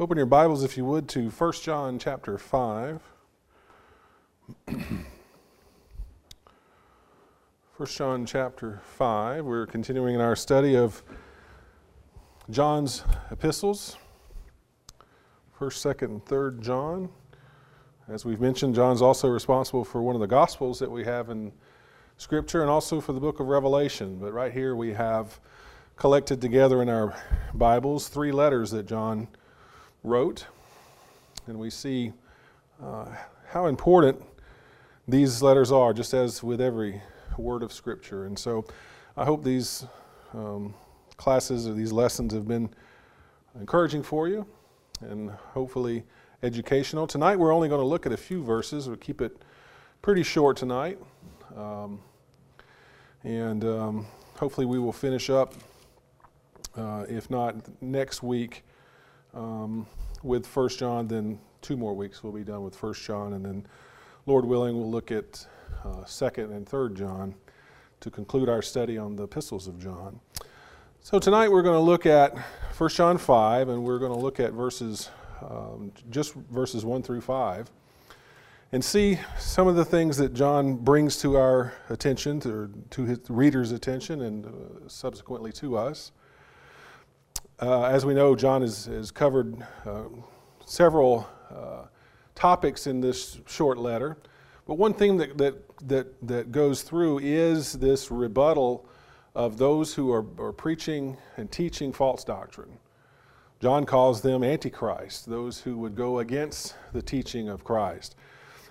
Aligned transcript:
Open 0.00 0.16
your 0.16 0.26
Bibles, 0.26 0.62
if 0.62 0.76
you 0.76 0.84
would, 0.84 1.08
to 1.08 1.28
1 1.28 1.52
John 1.54 1.98
chapter 1.98 2.38
5. 2.38 3.02
1 4.68 4.78
John 7.88 8.24
chapter 8.24 8.80
5. 8.84 9.44
We're 9.44 9.66
continuing 9.66 10.14
in 10.14 10.20
our 10.20 10.36
study 10.36 10.76
of 10.76 11.02
John's 12.48 13.02
epistles, 13.32 13.96
1st, 15.58 15.96
2nd, 15.96 16.02
and 16.02 16.24
3rd 16.24 16.60
John. 16.60 17.08
As 18.08 18.24
we've 18.24 18.40
mentioned, 18.40 18.76
John's 18.76 19.02
also 19.02 19.26
responsible 19.26 19.84
for 19.84 20.00
one 20.00 20.14
of 20.14 20.20
the 20.20 20.28
Gospels 20.28 20.78
that 20.78 20.92
we 20.92 21.02
have 21.06 21.28
in 21.28 21.50
Scripture 22.18 22.60
and 22.60 22.70
also 22.70 23.00
for 23.00 23.12
the 23.12 23.20
book 23.20 23.40
of 23.40 23.48
Revelation. 23.48 24.20
But 24.20 24.32
right 24.32 24.52
here 24.52 24.76
we 24.76 24.92
have 24.92 25.40
collected 25.96 26.40
together 26.40 26.82
in 26.82 26.88
our 26.88 27.20
Bibles 27.52 28.06
three 28.06 28.30
letters 28.30 28.70
that 28.70 28.86
John 28.86 29.26
wrote, 30.02 30.46
and 31.46 31.58
we 31.58 31.70
see 31.70 32.12
uh, 32.82 33.06
how 33.48 33.66
important 33.66 34.22
these 35.06 35.42
letters 35.42 35.72
are, 35.72 35.92
just 35.92 36.14
as 36.14 36.42
with 36.42 36.60
every 36.60 37.00
word 37.36 37.62
of 37.62 37.72
Scripture. 37.72 38.26
And 38.26 38.38
so 38.38 38.64
I 39.16 39.24
hope 39.24 39.42
these 39.42 39.86
um, 40.34 40.74
classes 41.16 41.66
or 41.66 41.74
these 41.74 41.92
lessons 41.92 42.32
have 42.32 42.46
been 42.46 42.70
encouraging 43.58 44.02
for 44.02 44.28
you 44.28 44.46
and 45.00 45.30
hopefully 45.30 46.04
educational. 46.42 47.06
Tonight 47.06 47.36
we're 47.36 47.52
only 47.52 47.68
going 47.68 47.80
to 47.80 47.86
look 47.86 48.06
at 48.06 48.12
a 48.12 48.16
few 48.16 48.42
verses. 48.42 48.86
We'll 48.86 48.96
keep 48.96 49.20
it 49.20 49.36
pretty 50.02 50.22
short 50.22 50.56
tonight. 50.56 50.98
Um, 51.56 52.00
and 53.24 53.64
um, 53.64 54.06
hopefully 54.36 54.66
we 54.66 54.78
will 54.78 54.92
finish 54.92 55.30
up, 55.30 55.54
uh, 56.76 57.04
if 57.08 57.30
not 57.30 57.56
next 57.82 58.22
week, 58.22 58.62
um, 59.34 59.86
with 60.22 60.46
First 60.46 60.78
John. 60.78 61.08
Then 61.08 61.38
two 61.60 61.76
more 61.76 61.94
weeks 61.94 62.22
we'll 62.22 62.32
be 62.32 62.44
done 62.44 62.62
with 62.62 62.74
First 62.74 63.02
John, 63.02 63.32
and 63.32 63.44
then, 63.44 63.66
Lord 64.26 64.44
willing, 64.44 64.76
we'll 64.76 64.90
look 64.90 65.10
at 65.10 65.46
uh, 65.84 66.04
Second 66.04 66.52
and 66.52 66.68
Third 66.68 66.94
John 66.94 67.34
to 68.00 68.10
conclude 68.10 68.48
our 68.48 68.62
study 68.62 68.96
on 68.98 69.16
the 69.16 69.24
epistles 69.24 69.66
of 69.66 69.78
John. 69.78 70.20
So 71.00 71.18
tonight 71.18 71.50
we're 71.50 71.62
going 71.62 71.76
to 71.76 71.80
look 71.80 72.06
at 72.06 72.36
First 72.72 72.96
John 72.96 73.18
five, 73.18 73.68
and 73.68 73.84
we're 73.84 73.98
going 73.98 74.12
to 74.12 74.18
look 74.18 74.40
at 74.40 74.52
verses 74.52 75.10
um, 75.42 75.92
just 76.10 76.34
verses 76.34 76.84
one 76.84 77.02
through 77.02 77.20
five. 77.20 77.70
And 78.70 78.84
see 78.84 79.18
some 79.38 79.66
of 79.66 79.76
the 79.76 79.84
things 79.84 80.18
that 80.18 80.34
John 80.34 80.76
brings 80.76 81.16
to 81.22 81.38
our 81.38 81.72
attention, 81.88 82.38
to, 82.40 82.70
to 82.90 83.04
his 83.04 83.20
readers' 83.30 83.72
attention, 83.72 84.20
and 84.20 84.44
uh, 84.44 84.50
subsequently 84.88 85.52
to 85.52 85.78
us. 85.78 86.12
Uh, 87.60 87.82
as 87.86 88.06
we 88.06 88.14
know, 88.14 88.36
John 88.36 88.62
has, 88.62 88.84
has 88.84 89.10
covered 89.10 89.66
uh, 89.84 90.04
several 90.64 91.28
uh, 91.50 91.86
topics 92.36 92.86
in 92.86 93.00
this 93.00 93.40
short 93.46 93.78
letter. 93.78 94.16
But 94.64 94.74
one 94.74 94.94
thing 94.94 95.16
that, 95.16 95.36
that, 95.38 95.88
that, 95.88 96.28
that 96.28 96.52
goes 96.52 96.82
through 96.82 97.18
is 97.18 97.72
this 97.72 98.12
rebuttal 98.12 98.86
of 99.34 99.58
those 99.58 99.92
who 99.92 100.12
are, 100.12 100.24
are 100.38 100.52
preaching 100.52 101.16
and 101.36 101.50
teaching 101.50 101.92
false 101.92 102.22
doctrine. 102.22 102.78
John 103.60 103.84
calls 103.86 104.20
them 104.20 104.44
antichrist, 104.44 105.26
those 105.26 105.60
who 105.60 105.78
would 105.78 105.96
go 105.96 106.20
against 106.20 106.76
the 106.92 107.02
teaching 107.02 107.48
of 107.48 107.64
Christ. 107.64 108.14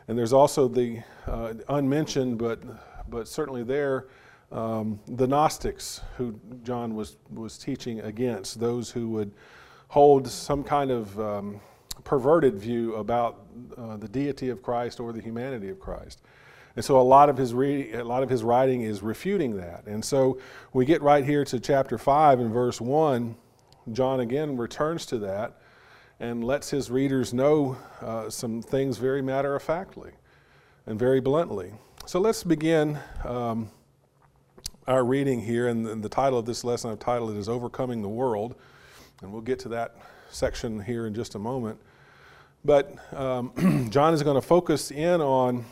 And 0.08 0.18
there's 0.18 0.32
also 0.32 0.70
the 0.70 1.02
uh, 1.26 1.56
unmentioned, 1.68 2.38
but, 2.38 2.62
but 3.10 3.28
certainly 3.28 3.64
there, 3.64 4.08
um, 4.52 5.00
the 5.08 5.28
Gnostics, 5.28 6.02
who 6.18 6.40
John 6.64 6.96
was, 6.96 7.18
was 7.34 7.58
teaching 7.58 8.00
against, 8.02 8.60
those 8.60 8.90
who 8.90 9.10
would 9.10 9.32
hold 9.90 10.28
some 10.28 10.64
kind 10.64 10.92
of 10.92 11.20
um, 11.20 11.60
perverted 12.04 12.58
view 12.58 12.96
about 12.96 13.46
uh, 13.78 13.98
the 13.98 14.08
deity 14.08 14.50
of 14.50 14.62
Christ 14.62 15.00
or 15.00 15.12
the 15.12 15.22
humanity 15.22 15.70
of 15.70 15.80
Christ. 15.80 16.22
And 16.76 16.86
so 16.86 17.00
a 17.00 17.02
lot 17.02 17.30
of 17.30 17.38
his 17.38 17.54
re- 17.54 17.92
a 17.94 18.04
lot 18.04 18.22
of 18.22 18.30
his 18.30 18.44
writing 18.44 18.84
is 18.84 19.02
refuting 19.02 19.58
that. 19.58 19.86
And 19.88 20.06
so 20.06 20.40
we 20.74 20.86
get 20.86 21.02
right 21.02 21.26
here 21.26 21.44
to 21.46 21.60
chapter 21.60 21.98
5 21.98 22.40
and 22.40 22.54
verse 22.54 22.80
1, 22.80 23.36
John 23.94 24.20
again 24.20 24.58
returns 24.58 25.06
to 25.08 25.18
that 25.20 25.60
and 26.20 26.44
lets 26.44 26.70
his 26.70 26.90
readers 26.90 27.34
know 27.34 27.78
uh, 28.02 28.30
some 28.30 28.62
things 28.62 28.98
very 28.98 29.22
matter 29.22 29.56
of 29.56 29.64
factly 29.64 30.12
and 30.86 30.98
very 30.98 31.20
bluntly. 31.20 31.74
So 32.06 32.20
let's 32.20 32.44
begin 32.44 33.00
um, 33.24 33.70
our 34.88 35.04
reading 35.04 35.42
here, 35.42 35.68
and 35.68 36.02
the, 36.02 36.10
title 36.10 36.40
of 36.40 36.46
this 36.46 36.64
lesson 36.64 36.92
I've 36.92 37.00
titled 37.00 37.32
it 37.32 37.38
is 37.38 37.50
Overcoming 37.50 38.02
the 38.02 38.10
World, 38.10 38.56
and 39.22 39.34
we'll 39.34 39.42
get 39.42 39.60
to 39.60 39.70
that 39.70 39.98
section 40.30 40.80
here 40.80 41.06
in 41.06 41.14
just 41.14 41.36
a 41.36 41.40
moment. 41.40 41.80
But 42.64 42.96
um, 43.14 43.88
John 43.92 44.14
is 44.14 44.24
going 44.24 44.40
to 44.40 44.48
focus 44.48 44.90
in 44.92 45.20
on 45.20 45.66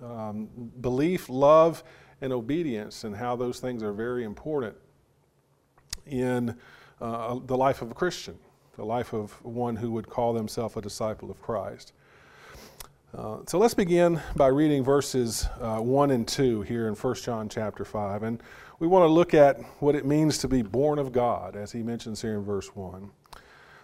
um, 0.00 0.48
belief, 0.80 1.28
love, 1.28 1.82
and 2.20 2.32
obedience, 2.32 3.02
and 3.02 3.16
how 3.16 3.34
those 3.34 3.58
things 3.58 3.82
are 3.82 3.92
very 3.92 4.22
important 4.22 4.76
in 6.06 6.56
uh, 7.00 7.40
the 7.44 7.56
life 7.56 7.82
of 7.82 7.90
a 7.90 7.94
Christian, 7.94 8.38
the 8.76 8.84
life 8.84 9.12
of 9.12 9.32
one 9.44 9.76
who 9.76 9.90
would 9.90 10.08
call 10.08 10.32
themselves 10.32 10.76
a 10.76 10.80
disciple 10.80 11.28
of 11.28 11.42
Christ. 11.42 11.92
Uh, 13.12 13.38
so 13.44 13.58
let's 13.58 13.74
begin 13.74 14.20
by 14.36 14.46
reading 14.46 14.84
verses 14.84 15.48
uh, 15.60 15.78
1 15.78 16.12
and 16.12 16.28
2 16.28 16.62
here 16.62 16.86
in 16.86 16.94
1 16.94 17.14
John 17.16 17.48
chapter 17.48 17.84
5. 17.84 18.22
And 18.22 18.40
we 18.78 18.86
want 18.86 19.02
to 19.02 19.08
look 19.08 19.34
at 19.34 19.60
what 19.80 19.96
it 19.96 20.06
means 20.06 20.38
to 20.38 20.48
be 20.48 20.62
born 20.62 21.00
of 21.00 21.10
God, 21.10 21.56
as 21.56 21.72
he 21.72 21.82
mentions 21.82 22.22
here 22.22 22.34
in 22.34 22.44
verse 22.44 22.68
1. 22.76 23.10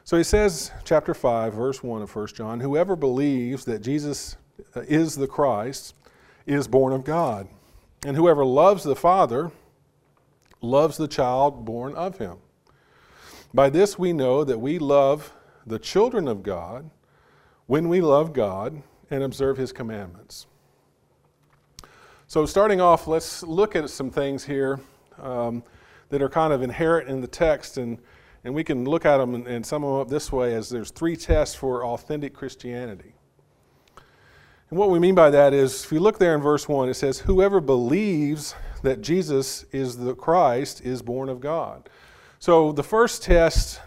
So 0.05 0.17
he 0.17 0.23
says, 0.23 0.71
chapter 0.85 1.13
5, 1.13 1.55
verse 1.55 1.83
1 1.83 2.03
of 2.03 2.15
1 2.15 2.27
John, 2.37 2.61
whoever 2.61 2.95
believes 2.95 3.65
that 3.65 3.81
Jesus 3.81 4.37
uh, 4.77 4.83
is 4.83 5.17
the 5.17 5.27
Christ 5.27 5.97
is 6.47 6.69
born 6.69 6.93
of 6.93 7.03
God. 7.03 7.49
And 8.05 8.17
whoever 8.17 8.45
loves 8.45 8.85
the 8.85 8.95
Father 8.95 9.51
loves 10.61 10.99
the 10.99 11.09
child 11.09 11.65
born 11.65 11.97
of 11.97 12.19
him. 12.19 12.37
By 13.53 13.71
this 13.71 13.99
we 13.99 14.13
know 14.13 14.45
that 14.45 14.61
we 14.61 14.79
love 14.79 15.33
the 15.67 15.81
children 15.81 16.29
of 16.29 16.45
God 16.45 16.91
when 17.67 17.89
we 17.89 18.01
love 18.01 18.33
God 18.33 18.85
and 19.11 19.23
observe 19.23 19.57
his 19.57 19.73
commandments. 19.73 20.47
So, 22.27 22.45
starting 22.45 22.81
off, 22.81 23.07
let's 23.07 23.43
look 23.43 23.77
at 23.77 23.89
some 23.89 24.11
things 24.11 24.45
here 24.45 24.81
um, 25.21 25.63
that 26.09 26.23
are 26.23 26.29
kind 26.29 26.53
of 26.53 26.63
inherent 26.63 27.09
in 27.09 27.21
the 27.21 27.29
text, 27.29 27.77
and, 27.77 27.99
and 28.45 28.55
we 28.55 28.65
can 28.65 28.85
look 28.85 29.05
at 29.05 29.19
them 29.19 29.35
and, 29.35 29.47
and 29.47 29.65
sum 29.65 29.83
them 29.83 29.93
up 29.93 30.09
this 30.09 30.33
way 30.33 30.55
as 30.55 30.69
there's 30.69 30.91
three 30.91 31.17
tests 31.17 31.55
for 31.55 31.85
authentic 31.85 32.35
Christianity. 32.35 33.15
And 34.71 34.79
what 34.79 34.91
we 34.91 34.99
mean 34.99 35.15
by 35.15 35.31
that 35.31 35.55
is, 35.55 35.85
if 35.85 35.93
you 35.93 36.01
look 36.01 36.19
there 36.19 36.35
in 36.35 36.41
verse 36.41 36.69
1, 36.69 36.89
it 36.89 36.95
says, 36.95 37.21
Whoever 37.21 37.61
believes 37.61 38.57
that 38.83 39.01
Jesus 39.01 39.65
is 39.71 39.97
the 39.97 40.15
Christ 40.15 40.81
is 40.81 41.03
born 41.03 41.29
of 41.29 41.41
God. 41.41 41.89
So, 42.41 42.73
the 42.73 42.83
first 42.83 43.23
test 43.23 43.81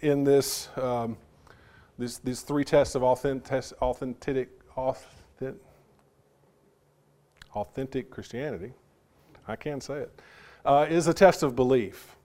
in 0.00 0.24
this 0.24 0.68
um, 0.76 1.16
these, 1.98 2.18
these 2.18 2.42
three 2.42 2.64
tests 2.64 2.94
of 2.94 3.02
authentic, 3.02 3.64
authentic, 3.80 4.55
authentic, 4.76 5.60
authentic 7.54 8.10
Christianity, 8.10 8.72
I 9.48 9.56
can 9.56 9.80
say 9.80 9.94
it, 9.94 10.20
uh, 10.64 10.86
is 10.88 11.06
a 11.06 11.14
test 11.14 11.42
of 11.42 11.56
belief. 11.56 12.16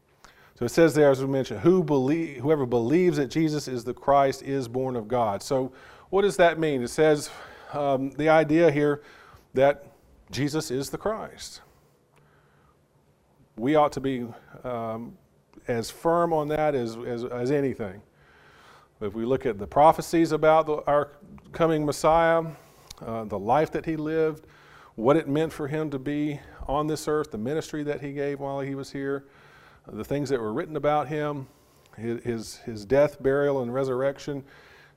So 0.55 0.65
it 0.65 0.69
says 0.69 0.93
there, 0.93 1.09
as 1.09 1.21
we 1.21 1.27
mentioned, 1.27 1.61
who 1.61 1.83
believe, 1.83 2.37
whoever 2.37 2.65
believes 2.65 3.17
that 3.17 3.31
Jesus 3.31 3.67
is 3.67 3.83
the 3.83 3.93
Christ 3.93 4.43
is 4.43 4.67
born 4.67 4.95
of 4.95 5.07
God. 5.07 5.41
So 5.41 5.71
what 6.11 6.21
does 6.21 6.37
that 6.37 6.59
mean? 6.59 6.83
It 6.83 6.89
says 6.89 7.31
um, 7.73 8.11
the 8.11 8.29
idea 8.29 8.69
here 8.69 9.01
that 9.53 9.85
Jesus 10.29 10.69
is 10.69 10.89
the 10.89 10.97
Christ. 10.97 11.61
We 13.57 13.75
ought 13.75 13.91
to 13.93 14.01
be 14.01 14.27
um, 14.63 15.17
as 15.67 15.89
firm 15.89 16.33
on 16.33 16.47
that 16.49 16.75
as, 16.75 16.95
as, 16.95 17.23
as 17.25 17.51
anything. 17.51 18.01
If 19.01 19.15
we 19.15 19.25
look 19.25 19.47
at 19.47 19.57
the 19.57 19.65
prophecies 19.65 20.31
about 20.31 20.67
the, 20.67 20.83
our 20.85 21.09
coming 21.53 21.83
Messiah, 21.83 22.43
uh, 23.03 23.23
the 23.23 23.39
life 23.39 23.71
that 23.71 23.83
he 23.83 23.95
lived, 23.95 24.45
what 24.93 25.17
it 25.17 25.27
meant 25.27 25.51
for 25.51 25.67
him 25.67 25.89
to 25.89 25.97
be 25.97 26.39
on 26.67 26.85
this 26.85 27.07
earth, 27.07 27.31
the 27.31 27.37
ministry 27.39 27.81
that 27.81 27.99
he 28.01 28.13
gave 28.13 28.39
while 28.39 28.59
he 28.59 28.75
was 28.75 28.91
here, 28.91 29.25
uh, 29.87 29.95
the 29.95 30.03
things 30.03 30.29
that 30.29 30.39
were 30.39 30.53
written 30.53 30.75
about 30.75 31.07
him, 31.07 31.47
his, 31.97 32.57
his 32.57 32.85
death, 32.85 33.21
burial, 33.23 33.63
and 33.63 33.73
resurrection, 33.73 34.43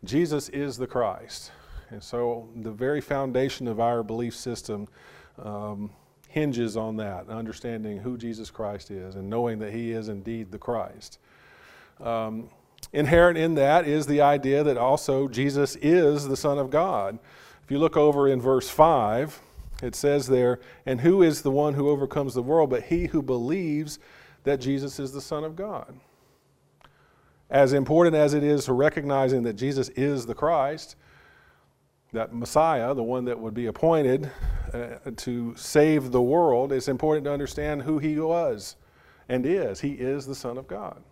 Jesus 0.04 0.50
is 0.50 0.76
the 0.76 0.86
Christ. 0.86 1.50
And 1.88 2.02
so 2.02 2.50
the 2.56 2.72
very 2.72 3.00
foundation 3.00 3.66
of 3.66 3.80
our 3.80 4.02
belief 4.02 4.36
system 4.36 4.86
um, 5.42 5.90
hinges 6.28 6.76
on 6.76 6.96
that, 6.96 7.30
understanding 7.30 7.96
who 7.98 8.18
Jesus 8.18 8.50
Christ 8.50 8.90
is 8.90 9.14
and 9.14 9.30
knowing 9.30 9.58
that 9.60 9.72
he 9.72 9.92
is 9.92 10.10
indeed 10.10 10.50
the 10.52 10.58
Christ. 10.58 11.18
Um, 12.00 12.50
Inherent 12.94 13.36
in 13.36 13.54
that 13.56 13.86
is 13.86 14.06
the 14.06 14.22
idea 14.22 14.64
that 14.64 14.78
also 14.78 15.28
Jesus 15.28 15.76
is 15.76 16.26
the 16.26 16.36
Son 16.36 16.58
of 16.58 16.70
God. 16.70 17.18
If 17.62 17.70
you 17.70 17.78
look 17.78 17.96
over 17.96 18.26
in 18.28 18.40
verse 18.40 18.70
5, 18.70 19.38
it 19.82 19.94
says 19.94 20.28
there, 20.28 20.60
And 20.86 21.02
who 21.02 21.22
is 21.22 21.42
the 21.42 21.50
one 21.50 21.74
who 21.74 21.90
overcomes 21.90 22.32
the 22.32 22.42
world 22.42 22.70
but 22.70 22.84
he 22.84 23.06
who 23.06 23.20
believes 23.20 23.98
that 24.44 24.60
Jesus 24.60 24.98
is 24.98 25.12
the 25.12 25.20
Son 25.20 25.44
of 25.44 25.56
God? 25.56 25.98
as 27.50 27.72
important 27.72 28.16
as 28.16 28.34
it 28.34 28.42
is 28.42 28.64
to 28.64 28.72
recognizing 28.72 29.42
that 29.44 29.54
Jesus 29.54 29.88
is 29.90 30.26
the 30.26 30.34
Christ, 30.34 30.96
that 32.12 32.34
Messiah, 32.34 32.94
the 32.94 33.02
one 33.02 33.24
that 33.26 33.38
would 33.38 33.54
be 33.54 33.66
appointed 33.66 34.30
uh, 34.72 34.96
to 35.16 35.54
save 35.56 36.10
the 36.10 36.22
world, 36.22 36.72
it's 36.72 36.88
important 36.88 37.24
to 37.26 37.32
understand 37.32 37.82
who 37.82 37.98
he 37.98 38.18
was 38.18 38.76
and 39.28 39.46
is. 39.46 39.80
He 39.80 39.92
is 39.92 40.26
the 40.26 40.34
Son 40.34 40.58
of 40.58 40.66
God. 40.66 41.02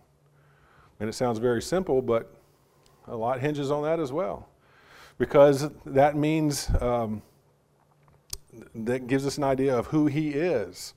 And 1.03 1.09
it 1.09 1.13
sounds 1.15 1.37
very 1.37 1.61
simple, 1.61 2.01
but 2.01 2.33
a 3.09 3.15
lot 3.17 3.41
hinges 3.41 3.71
on 3.71 3.83
that 3.83 3.99
as 3.99 4.13
well. 4.13 4.47
Because 5.17 5.69
that 5.85 6.15
means, 6.15 6.69
um, 6.79 7.21
that 8.73 9.07
gives 9.07 9.27
us 9.27 9.37
an 9.37 9.43
idea 9.43 9.77
of 9.77 9.87
who 9.87 10.07
he 10.07 10.29
is. 10.29 10.93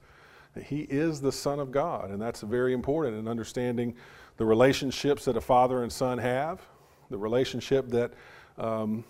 He 0.64 0.82
is 0.82 1.20
the 1.20 1.32
Son 1.32 1.58
of 1.58 1.73
God, 1.73 2.11
and 2.11 2.23
that's 2.23 2.43
very 2.43 2.73
important 2.73 3.19
in 3.19 3.26
understanding 3.26 3.97
the 4.37 4.44
relationships 4.44 5.25
that 5.25 5.37
a 5.37 5.41
father 5.41 5.82
and 5.82 5.93
son 5.93 6.19
have, 6.19 6.61
the 7.11 7.19
relationship 7.19 7.88
that, 7.88 8.12
um, 8.58 9.03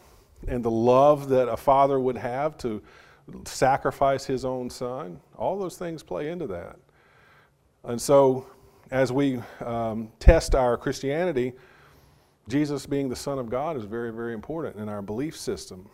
and 0.49 0.65
the 0.65 0.71
love 0.71 1.29
that 1.29 1.47
a 1.47 1.59
father 1.59 2.01
would 2.01 2.17
have 2.17 2.57
to 2.57 2.83
sacrifice 3.45 4.25
his 4.25 4.47
own 4.47 4.71
son. 4.71 5.21
All 5.37 5.59
those 5.59 5.77
things 5.77 6.03
play 6.03 6.31
into 6.31 6.47
that. 6.47 6.79
And 7.85 8.01
so, 8.01 8.47
as 8.91 9.13
we 9.13 9.41
um, 9.65 10.11
test 10.19 10.55
our 10.55 10.77
Christianity, 10.77 11.53
Jesus 12.49 12.87
being 12.87 13.09
the 13.09 13.17
Son 13.17 13.39
of 13.39 13.51
God 13.51 13.77
is 13.77 13.85
very, 13.85 14.13
very 14.13 14.33
important 14.33 14.77
in 14.77 14.89
our 14.89 15.03
belief 15.03 15.37
system. 15.37 15.89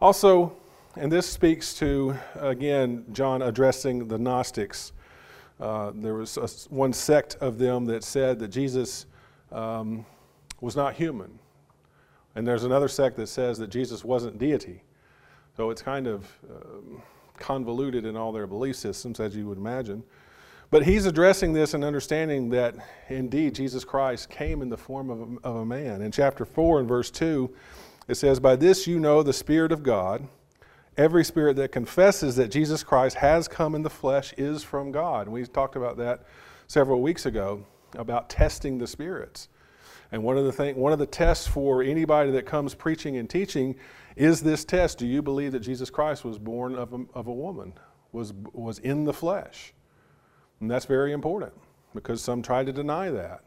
Also, 0.00 0.54
and 0.96 1.10
this 1.10 1.26
speaks 1.26 1.72
to, 1.74 2.14
again, 2.34 3.04
John 3.12 3.40
addressing 3.40 4.08
the 4.08 4.18
Gnostics. 4.18 4.92
Uh, 5.58 5.92
there 5.94 6.14
was 6.14 6.36
a, 6.36 6.46
one 6.74 6.92
sect 6.92 7.36
of 7.40 7.58
them 7.58 7.86
that 7.86 8.04
said 8.04 8.38
that 8.40 8.48
Jesus 8.48 9.06
um, 9.50 10.04
was 10.60 10.76
not 10.76 10.94
human. 10.94 11.38
And 12.34 12.46
there's 12.46 12.64
another 12.64 12.88
sect 12.88 13.16
that 13.16 13.28
says 13.28 13.58
that 13.58 13.70
Jesus 13.70 14.04
wasn't 14.04 14.38
deity. 14.38 14.82
So 15.56 15.70
it's 15.70 15.82
kind 15.82 16.06
of 16.06 16.26
um, 16.50 17.02
convoluted 17.38 18.04
in 18.04 18.16
all 18.16 18.32
their 18.32 18.46
belief 18.46 18.76
systems, 18.76 19.20
as 19.20 19.34
you 19.34 19.46
would 19.46 19.58
imagine. 19.58 20.02
But 20.72 20.86
he's 20.86 21.04
addressing 21.04 21.52
this 21.52 21.74
and 21.74 21.84
understanding 21.84 22.48
that 22.48 22.74
indeed 23.10 23.54
Jesus 23.54 23.84
Christ 23.84 24.30
came 24.30 24.62
in 24.62 24.70
the 24.70 24.78
form 24.78 25.10
of 25.10 25.20
a, 25.20 25.46
of 25.46 25.56
a 25.56 25.66
man. 25.66 26.00
In 26.00 26.10
chapter 26.10 26.46
4 26.46 26.80
and 26.80 26.88
verse 26.88 27.10
2, 27.10 27.54
it 28.08 28.14
says, 28.14 28.40
By 28.40 28.56
this 28.56 28.86
you 28.86 28.98
know 28.98 29.22
the 29.22 29.34
Spirit 29.34 29.70
of 29.70 29.82
God. 29.82 30.26
Every 30.96 31.24
spirit 31.24 31.56
that 31.56 31.72
confesses 31.72 32.36
that 32.36 32.50
Jesus 32.50 32.82
Christ 32.82 33.16
has 33.16 33.48
come 33.48 33.74
in 33.74 33.82
the 33.82 33.90
flesh 33.90 34.32
is 34.38 34.62
from 34.62 34.92
God. 34.92 35.26
And 35.26 35.34
we 35.34 35.44
talked 35.44 35.76
about 35.76 35.98
that 35.98 36.24
several 36.68 37.02
weeks 37.02 37.26
ago 37.26 37.66
about 37.96 38.30
testing 38.30 38.78
the 38.78 38.86
spirits. 38.86 39.48
And 40.10 40.24
one 40.24 40.38
of 40.38 40.46
the 40.46 40.52
thing, 40.52 40.76
one 40.76 40.94
of 40.94 40.98
the 40.98 41.06
tests 41.06 41.46
for 41.46 41.82
anybody 41.82 42.30
that 42.30 42.46
comes 42.46 42.74
preaching 42.74 43.18
and 43.18 43.28
teaching 43.28 43.76
is 44.16 44.42
this 44.42 44.64
test: 44.64 44.98
Do 44.98 45.06
you 45.06 45.20
believe 45.20 45.52
that 45.52 45.60
Jesus 45.60 45.90
Christ 45.90 46.24
was 46.24 46.38
born 46.38 46.76
of 46.76 46.94
a, 46.94 47.04
of 47.14 47.26
a 47.26 47.32
woman, 47.32 47.74
was 48.12 48.32
was 48.52 48.78
in 48.78 49.04
the 49.04 49.12
flesh? 49.12 49.74
And 50.62 50.70
that's 50.70 50.84
very 50.84 51.10
important 51.10 51.52
because 51.92 52.22
some 52.22 52.40
try 52.40 52.62
to 52.62 52.72
deny 52.72 53.10
that 53.10 53.42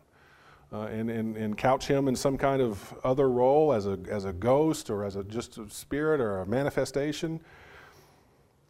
uh, 0.74 0.82
and, 0.88 1.10
and, 1.10 1.38
and 1.38 1.58
couch 1.58 1.88
him 1.88 2.10
in 2.10 2.16
some 2.16 2.38
kind 2.38 2.62
of 2.62 2.94
other 3.06 3.30
role 3.30 3.72
as 3.72 3.86
a, 3.86 3.98
as 4.10 4.26
a 4.26 4.34
ghost 4.34 4.90
or 4.90 5.06
as 5.06 5.16
a, 5.16 5.24
just 5.24 5.58
a 5.58 5.70
spirit 5.70 6.20
or 6.20 6.42
a 6.42 6.46
manifestation. 6.46 7.40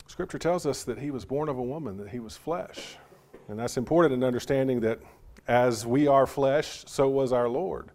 Scripture 0.05 0.37
tells 0.37 0.67
us 0.67 0.83
that 0.83 0.99
he 0.99 1.09
was 1.09 1.25
born 1.25 1.49
of 1.49 1.57
a 1.57 1.63
woman, 1.63 1.97
that 1.97 2.09
he 2.09 2.19
was 2.19 2.37
flesh. 2.37 2.97
And 3.47 3.57
that's 3.57 3.77
important 3.77 4.13
in 4.13 4.23
understanding 4.23 4.79
that 4.81 4.99
as 5.47 5.87
we 5.87 6.05
are 6.05 6.27
flesh, 6.27 6.83
so 6.85 7.09
was 7.09 7.33
our 7.33 7.49
Lord. 7.49 7.89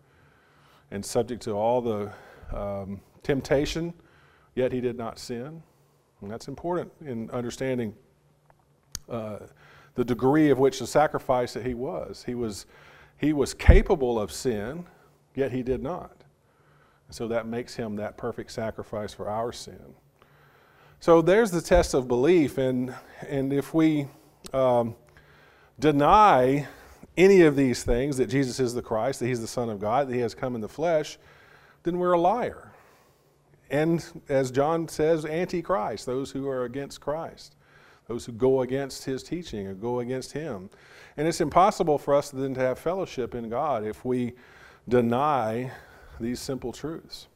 And 0.90 1.04
subject 1.04 1.42
to 1.42 1.52
all 1.52 1.80
the 1.80 2.12
um, 2.52 3.00
temptation, 3.22 3.94
yet 4.56 4.72
he 4.72 4.80
did 4.80 4.98
not 4.98 5.20
sin. 5.20 5.62
And 6.20 6.28
that's 6.28 6.48
important 6.48 6.90
in 7.06 7.30
understanding 7.30 7.94
uh, 9.08 9.38
the 9.94 10.04
degree 10.04 10.50
of 10.50 10.58
which 10.58 10.78
the 10.78 10.86
sacrifice 10.86 11.54
that 11.54 11.66
he 11.66 11.74
was. 11.74 12.24
He 12.24 12.34
was 12.34 12.66
he 13.18 13.34
was 13.34 13.52
capable 13.52 14.18
of 14.18 14.32
sin, 14.32 14.86
yet 15.34 15.52
he 15.52 15.62
did 15.62 15.82
not. 15.82 16.24
So 17.10 17.28
that 17.28 17.46
makes 17.46 17.74
him 17.74 17.96
that 17.96 18.16
perfect 18.16 18.50
sacrifice 18.50 19.12
for 19.12 19.28
our 19.28 19.52
sin. 19.52 19.94
So 21.00 21.20
there's 21.20 21.50
the 21.50 21.60
test 21.60 21.92
of 21.92 22.08
belief, 22.08 22.56
and, 22.56 22.94
and 23.28 23.52
if 23.52 23.74
we 23.74 24.06
um, 24.52 24.94
deny 25.78 26.66
any 27.16 27.42
of 27.42 27.56
these 27.56 27.82
things 27.82 28.16
that 28.16 28.26
Jesus 28.26 28.60
is 28.60 28.74
the 28.74 28.82
Christ, 28.82 29.20
that 29.20 29.26
he's 29.26 29.40
the 29.40 29.46
Son 29.46 29.68
of 29.68 29.80
God, 29.80 30.08
that 30.08 30.14
he 30.14 30.20
has 30.20 30.34
come 30.34 30.54
in 30.54 30.60
the 30.60 30.68
flesh, 30.68 31.18
then 31.82 31.98
we're 31.98 32.12
a 32.12 32.20
liar. 32.20 32.72
And 33.70 34.04
as 34.28 34.50
John 34.50 34.88
says, 34.88 35.24
antichrist, 35.24 36.06
those 36.06 36.30
who 36.30 36.48
are 36.48 36.64
against 36.64 37.00
Christ, 37.00 37.54
those 38.10 38.26
who 38.26 38.32
go 38.32 38.62
against 38.62 39.04
his 39.04 39.22
teaching 39.22 39.68
or 39.68 39.74
go 39.74 40.00
against 40.00 40.32
him. 40.32 40.68
And 41.16 41.28
it's 41.28 41.40
impossible 41.40 41.96
for 41.96 42.12
us 42.12 42.30
then 42.30 42.54
to 42.54 42.60
have 42.60 42.76
fellowship 42.76 43.36
in 43.36 43.48
God 43.48 43.86
if 43.86 44.04
we 44.04 44.32
deny 44.88 45.70
these 46.18 46.40
simple 46.40 46.72
truths. 46.72 47.28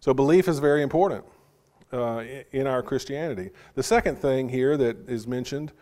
So, 0.00 0.12
belief 0.12 0.48
is 0.48 0.58
very 0.58 0.82
important 0.82 1.24
uh, 1.94 2.24
in 2.50 2.66
our 2.66 2.82
Christianity. 2.82 3.50
The 3.74 3.82
second 3.82 4.16
thing 4.16 4.50
here 4.50 4.76
that 4.76 5.08
is 5.08 5.26
mentioned 5.26 5.72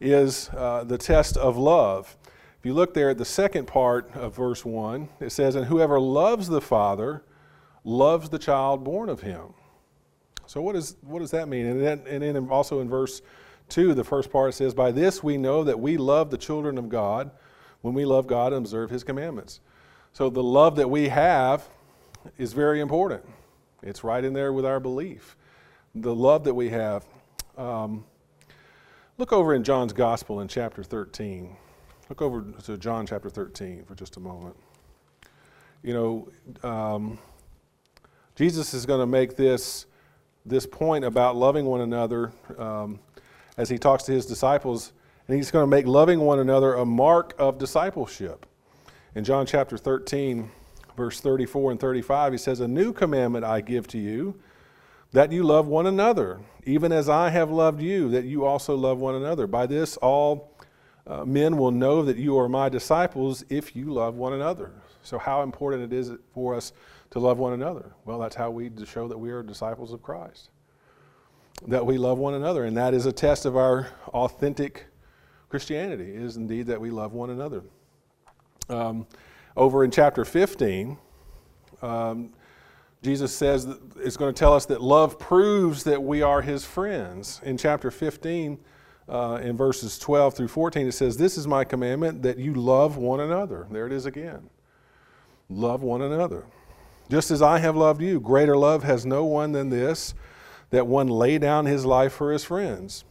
is 0.00 0.48
uh, 0.56 0.84
the 0.84 0.96
test 0.96 1.36
of 1.36 1.58
love. 1.58 2.16
If 2.58 2.64
you 2.64 2.72
look 2.72 2.94
there 2.94 3.10
at 3.10 3.18
the 3.18 3.26
second 3.26 3.66
part 3.66 4.10
of 4.14 4.34
verse 4.34 4.64
1, 4.64 5.10
it 5.20 5.30
says, 5.30 5.56
And 5.56 5.66
whoever 5.66 6.00
loves 6.00 6.48
the 6.48 6.62
Father 6.62 7.22
loves 7.84 8.30
the 8.30 8.38
child 8.38 8.82
born 8.82 9.10
of 9.10 9.20
him. 9.20 9.52
So, 10.46 10.60
what, 10.60 10.76
is, 10.76 10.96
what 11.02 11.20
does 11.20 11.30
that 11.32 11.48
mean? 11.48 11.66
And 11.66 11.80
then, 11.82 12.02
and 12.06 12.22
then 12.22 12.48
also 12.48 12.80
in 12.80 12.88
verse 12.88 13.22
2, 13.70 13.94
the 13.94 14.04
first 14.04 14.30
part 14.30 14.54
says, 14.54 14.74
By 14.74 14.92
this 14.92 15.22
we 15.22 15.36
know 15.36 15.64
that 15.64 15.78
we 15.78 15.96
love 15.96 16.30
the 16.30 16.38
children 16.38 16.78
of 16.78 16.88
God 16.88 17.30
when 17.80 17.94
we 17.94 18.04
love 18.04 18.26
God 18.26 18.52
and 18.52 18.64
observe 18.64 18.90
His 18.90 19.04
commandments. 19.04 19.60
So 20.12 20.30
the 20.30 20.42
love 20.42 20.76
that 20.76 20.88
we 20.88 21.08
have 21.08 21.68
is 22.38 22.52
very 22.52 22.80
important. 22.80 23.24
It's 23.82 24.04
right 24.04 24.24
in 24.24 24.32
there 24.32 24.52
with 24.52 24.64
our 24.64 24.80
belief. 24.80 25.36
The 25.94 26.14
love 26.14 26.44
that 26.44 26.54
we 26.54 26.70
have. 26.70 27.04
Um, 27.56 28.04
look 29.18 29.32
over 29.32 29.54
in 29.54 29.64
John's 29.64 29.92
Gospel 29.92 30.40
in 30.40 30.48
chapter 30.48 30.82
13. 30.82 31.56
Look 32.08 32.22
over 32.22 32.44
to 32.64 32.78
John 32.78 33.06
chapter 33.06 33.30
13 33.30 33.84
for 33.84 33.94
just 33.94 34.16
a 34.16 34.20
moment. 34.20 34.56
You 35.82 35.94
know, 35.94 36.68
um, 36.68 37.18
Jesus 38.34 38.74
is 38.74 38.86
going 38.86 39.00
to 39.00 39.06
make 39.06 39.36
this, 39.36 39.86
this 40.46 40.66
point 40.66 41.04
about 41.04 41.36
loving 41.36 41.64
one 41.64 41.80
another. 41.80 42.32
Um, 42.58 43.00
as 43.56 43.68
he 43.68 43.78
talks 43.78 44.04
to 44.04 44.12
his 44.12 44.26
disciples, 44.26 44.92
and 45.26 45.36
he's 45.36 45.50
going 45.50 45.62
to 45.62 45.70
make 45.70 45.86
loving 45.86 46.20
one 46.20 46.38
another 46.38 46.74
a 46.74 46.84
mark 46.84 47.34
of 47.38 47.58
discipleship. 47.58 48.46
In 49.14 49.24
John 49.24 49.46
chapter 49.46 49.78
13, 49.78 50.50
verse 50.96 51.20
34 51.20 51.72
and 51.72 51.80
35, 51.80 52.32
he 52.32 52.38
says, 52.38 52.60
A 52.60 52.68
new 52.68 52.92
commandment 52.92 53.44
I 53.44 53.60
give 53.60 53.86
to 53.88 53.98
you, 53.98 54.38
that 55.12 55.30
you 55.30 55.44
love 55.44 55.68
one 55.68 55.86
another, 55.86 56.40
even 56.64 56.90
as 56.90 57.08
I 57.08 57.30
have 57.30 57.50
loved 57.50 57.80
you, 57.80 58.10
that 58.10 58.24
you 58.24 58.44
also 58.44 58.74
love 58.74 58.98
one 58.98 59.14
another. 59.14 59.46
By 59.46 59.66
this, 59.66 59.96
all 59.98 60.52
uh, 61.06 61.24
men 61.24 61.56
will 61.56 61.70
know 61.70 62.02
that 62.02 62.16
you 62.16 62.36
are 62.38 62.48
my 62.48 62.68
disciples 62.68 63.44
if 63.48 63.76
you 63.76 63.92
love 63.92 64.16
one 64.16 64.32
another. 64.32 64.72
So, 65.02 65.18
how 65.18 65.42
important 65.42 65.92
it 65.92 65.96
is 65.96 66.12
for 66.32 66.54
us 66.54 66.72
to 67.14 67.18
love 67.18 67.38
one 67.38 67.54
another? 67.54 67.92
Well, 68.04 68.18
that's 68.18 68.36
how 68.36 68.50
we 68.50 68.70
show 68.84 69.08
that 69.08 69.18
we 69.18 69.30
are 69.30 69.42
disciples 69.42 69.92
of 69.92 70.02
Christ 70.02 70.50
that 71.66 71.84
we 71.84 71.98
love 71.98 72.18
one 72.18 72.34
another. 72.34 72.64
And 72.64 72.76
that 72.76 72.94
is 72.94 73.06
a 73.06 73.12
test 73.12 73.46
of 73.46 73.56
our 73.56 73.88
authentic 74.08 74.86
Christianity, 75.48 76.14
is 76.14 76.36
indeed 76.36 76.66
that 76.66 76.80
we 76.80 76.90
love 76.90 77.12
one 77.12 77.30
another. 77.30 77.62
Um, 78.68 79.06
over 79.56 79.84
in 79.84 79.90
chapter 79.90 80.24
15, 80.24 80.98
um, 81.82 82.32
Jesus 83.02 83.34
says 83.34 83.68
it's 83.96 84.16
going 84.16 84.34
to 84.34 84.38
tell 84.38 84.54
us 84.54 84.66
that 84.66 84.80
love 84.80 85.18
proves 85.18 85.84
that 85.84 86.02
we 86.02 86.22
are 86.22 86.42
his 86.42 86.64
friends. 86.64 87.40
In 87.44 87.56
chapter 87.56 87.90
15, 87.90 88.58
uh, 89.06 89.38
in 89.42 89.56
verses 89.56 89.98
12 89.98 90.34
through 90.34 90.48
14, 90.48 90.88
it 90.88 90.92
says, 90.92 91.16
This 91.16 91.36
is 91.36 91.46
my 91.46 91.62
commandment 91.64 92.22
that 92.22 92.38
you 92.38 92.54
love 92.54 92.96
one 92.96 93.20
another. 93.20 93.66
There 93.70 93.86
it 93.86 93.92
is 93.92 94.06
again. 94.06 94.48
Love 95.50 95.82
one 95.82 96.00
another. 96.00 96.46
Just 97.10 97.30
as 97.30 97.42
I 97.42 97.58
have 97.58 97.76
loved 97.76 98.00
you, 98.00 98.20
greater 98.20 98.56
love 98.56 98.82
has 98.82 99.04
no 99.04 99.24
one 99.24 99.52
than 99.52 99.68
this 99.68 100.14
that 100.70 100.86
one 100.86 101.06
lay 101.06 101.38
down 101.38 101.66
his 101.66 101.84
life 101.84 102.12
for 102.12 102.32
his 102.32 102.44
friends. 102.44 103.04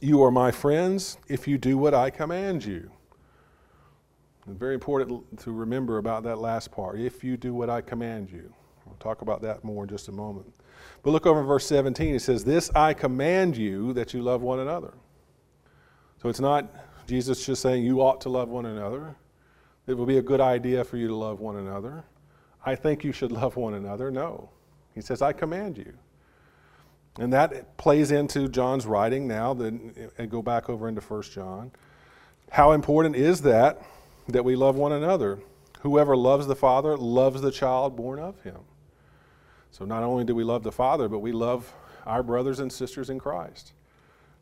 You 0.00 0.22
are 0.22 0.30
my 0.30 0.50
friends 0.50 1.18
if 1.28 1.48
you 1.48 1.58
do 1.58 1.76
what 1.76 1.92
I 1.92 2.10
command 2.10 2.64
you. 2.64 2.90
It's 4.46 4.58
very 4.58 4.74
important 4.74 5.38
to 5.40 5.52
remember 5.52 5.98
about 5.98 6.22
that 6.22 6.38
last 6.38 6.70
part. 6.70 6.98
If 6.98 7.22
you 7.22 7.36
do 7.36 7.52
what 7.52 7.68
I 7.68 7.80
command 7.80 8.30
you. 8.30 8.52
We'll 8.86 8.96
talk 8.96 9.20
about 9.20 9.42
that 9.42 9.62
more 9.62 9.84
in 9.84 9.90
just 9.90 10.08
a 10.08 10.12
moment. 10.12 10.46
But 11.02 11.10
look 11.10 11.26
over 11.26 11.40
in 11.40 11.46
verse 11.46 11.66
17. 11.66 12.14
It 12.14 12.20
says, 12.20 12.44
This 12.44 12.70
I 12.74 12.94
command 12.94 13.56
you 13.56 13.92
that 13.92 14.14
you 14.14 14.22
love 14.22 14.40
one 14.40 14.60
another. 14.60 14.94
So 16.22 16.28
it's 16.28 16.40
not 16.40 16.72
Jesus 17.06 17.44
just 17.44 17.60
saying 17.60 17.84
you 17.84 18.00
ought 18.00 18.20
to 18.22 18.28
love 18.28 18.48
one 18.48 18.66
another. 18.66 19.16
It 19.86 19.94
would 19.94 20.08
be 20.08 20.18
a 20.18 20.22
good 20.22 20.40
idea 20.40 20.84
for 20.84 20.96
you 20.96 21.08
to 21.08 21.14
love 21.14 21.40
one 21.40 21.56
another. 21.56 22.04
I 22.64 22.74
think 22.74 23.04
you 23.04 23.12
should 23.12 23.32
love 23.32 23.56
one 23.56 23.74
another. 23.74 24.10
No. 24.10 24.50
He 24.94 25.00
says, 25.00 25.22
I 25.22 25.32
command 25.32 25.78
you. 25.78 25.92
And 27.18 27.32
that 27.32 27.76
plays 27.76 28.10
into 28.12 28.48
John's 28.48 28.86
writing 28.86 29.26
now, 29.26 29.52
then 29.54 30.10
and 30.18 30.30
go 30.30 30.40
back 30.40 30.70
over 30.70 30.88
into 30.88 31.00
1 31.00 31.22
John. 31.22 31.72
How 32.50 32.72
important 32.72 33.16
is 33.16 33.42
that 33.42 33.82
that 34.28 34.44
we 34.44 34.54
love 34.56 34.76
one 34.76 34.92
another? 34.92 35.38
Whoever 35.80 36.16
loves 36.16 36.46
the 36.46 36.56
Father 36.56 36.96
loves 36.96 37.40
the 37.40 37.50
child 37.50 37.96
born 37.96 38.18
of 38.18 38.40
him. 38.42 38.58
So 39.70 39.84
not 39.84 40.02
only 40.02 40.24
do 40.24 40.34
we 40.34 40.44
love 40.44 40.62
the 40.62 40.72
Father, 40.72 41.08
but 41.08 41.18
we 41.18 41.32
love 41.32 41.72
our 42.06 42.22
brothers 42.22 42.58
and 42.60 42.72
sisters 42.72 43.10
in 43.10 43.18
Christ. 43.18 43.72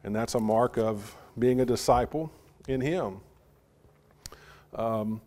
And 0.04 0.14
that's 0.14 0.34
a 0.34 0.40
mark 0.40 0.78
of 0.78 1.16
being 1.38 1.60
a 1.60 1.66
disciple 1.66 2.30
in 2.68 2.80
him. 2.80 3.20
Um, 4.74 5.20